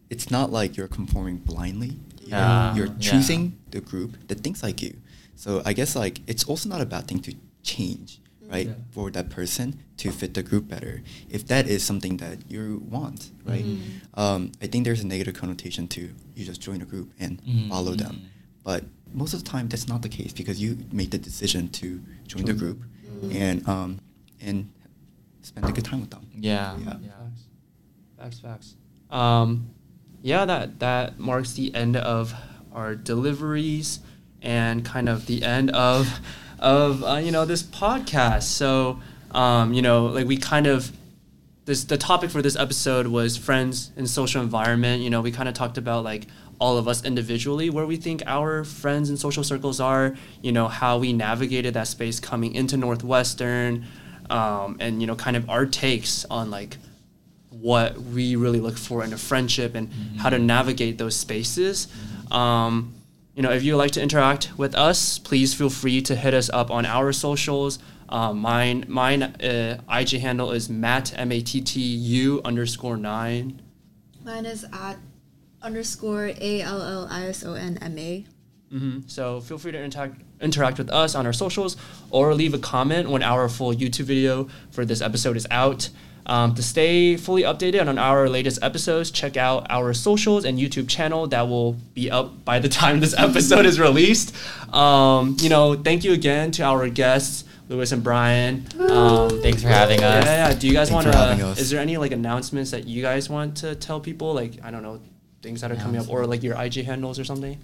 [0.10, 1.94] it's not like you're conforming blindly.
[2.22, 3.12] You're, Yeah, you're yeah.
[3.12, 4.94] choosing the group that thinks like you.
[5.36, 8.20] So I guess like it's also not a bad thing to change,
[8.54, 8.74] right, Yeah.
[8.92, 9.68] for that person
[9.98, 11.02] to fit the group better.
[11.30, 12.64] If that is something that you
[12.96, 13.66] want, right?
[13.66, 13.82] Mhm.
[14.24, 16.02] Um, I think there's a negative connotation to
[16.36, 17.70] you just join a group and Mhm.
[17.70, 18.16] follow them,
[18.64, 18.82] but
[19.22, 21.88] most of the time that's not the case because you make the decision to
[22.28, 22.58] join the Join.
[22.64, 22.80] group
[23.24, 23.36] Mhm.
[23.46, 24.00] and um,
[24.42, 24.72] and
[25.42, 26.28] spend a good time with them.
[26.36, 26.78] Yeah.
[26.78, 26.92] Yeah.
[26.92, 27.44] Facts.
[28.18, 28.76] Facts, facts.
[29.10, 29.70] Um,
[30.22, 32.34] yeah, that that marks the end of
[32.74, 34.00] our deliveries
[34.42, 36.20] and kind of the end of
[36.60, 38.44] of uh, you know this podcast.
[38.44, 39.00] So
[39.32, 40.92] um, you know, like we kind of
[41.66, 45.02] this the topic for this episode was friends and social environment.
[45.02, 46.28] You know, we kind of talked about like
[46.60, 50.16] all of us individually where we think our friends and social circles are.
[50.42, 53.86] You know, how we navigated that space coming into Northwestern,
[54.30, 56.78] um, and you know, kind of our takes on like
[57.50, 61.88] what we really look for in a friendship and how to navigate those spaces.
[62.32, 62.94] Um,
[63.36, 66.50] you know, if you'd like to interact with us, please feel free to hit us
[66.50, 67.80] up on our socials.
[68.10, 73.62] Um, mine, mine uh, IG handle is Matt M A T T U underscore nine.
[74.24, 74.98] Mine is at
[75.62, 78.26] underscore A L L I S O N M A.
[78.72, 81.76] hmm So feel free to interact interact with us on our socials
[82.12, 85.90] or leave a comment when our full YouTube video for this episode is out.
[86.26, 90.88] Um, to stay fully updated on our latest episodes, check out our socials and YouTube
[90.88, 94.36] channel that will be up by the time this episode is released.
[94.74, 98.68] Um, you know, thank you again to our guests, Lewis and Brian.
[98.80, 100.24] Um, Thanks for having us.
[100.26, 100.54] yeah, yeah.
[100.56, 101.56] Do you guys want to?
[101.58, 104.34] Is there any like announcements that you guys want to tell people?
[104.34, 105.02] Like I don't know,
[105.42, 107.58] things that are coming up, or like your IG handles or something.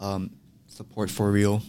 [0.00, 0.30] Um,
[0.66, 1.62] support for real,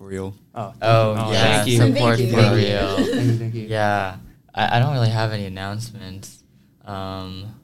[0.00, 0.34] for real.
[0.54, 1.62] Oh, Oh, yeah.
[1.62, 1.78] Thank you.
[1.78, 2.30] Thank you.
[2.32, 2.54] for you.
[2.56, 2.96] real.
[2.96, 3.66] Thank you, thank you.
[3.68, 4.16] Yeah.
[4.54, 6.42] I, I don't really have any announcements.
[6.86, 7.54] Um,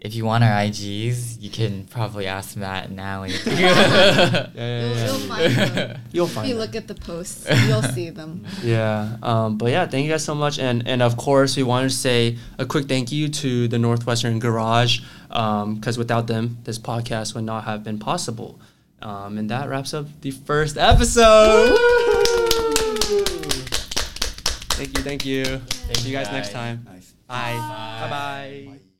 [0.00, 3.30] if you want our IGs, you can probably ask Matt and Allie.
[3.46, 5.06] yeah, yeah, You'll, yeah.
[5.06, 6.00] you'll find them.
[6.12, 6.58] You'll If you them.
[6.58, 8.44] look at the posts, you'll see them.
[8.64, 9.16] Yeah.
[9.22, 10.58] Um, but yeah, thank you guys so much.
[10.58, 14.40] And and of course, we wanted to say a quick thank you to the Northwestern
[14.40, 18.58] Garage, because without them, this podcast would not have been possible.
[19.04, 21.76] Um, and that wraps up the first episode.
[24.74, 25.44] Thank you, thank you.
[25.92, 26.84] See you guys next time.
[26.84, 27.12] Nice.
[27.28, 27.52] Bye.
[27.52, 27.98] Bye.
[28.00, 28.64] Bye bye.
[28.72, 28.93] Bye.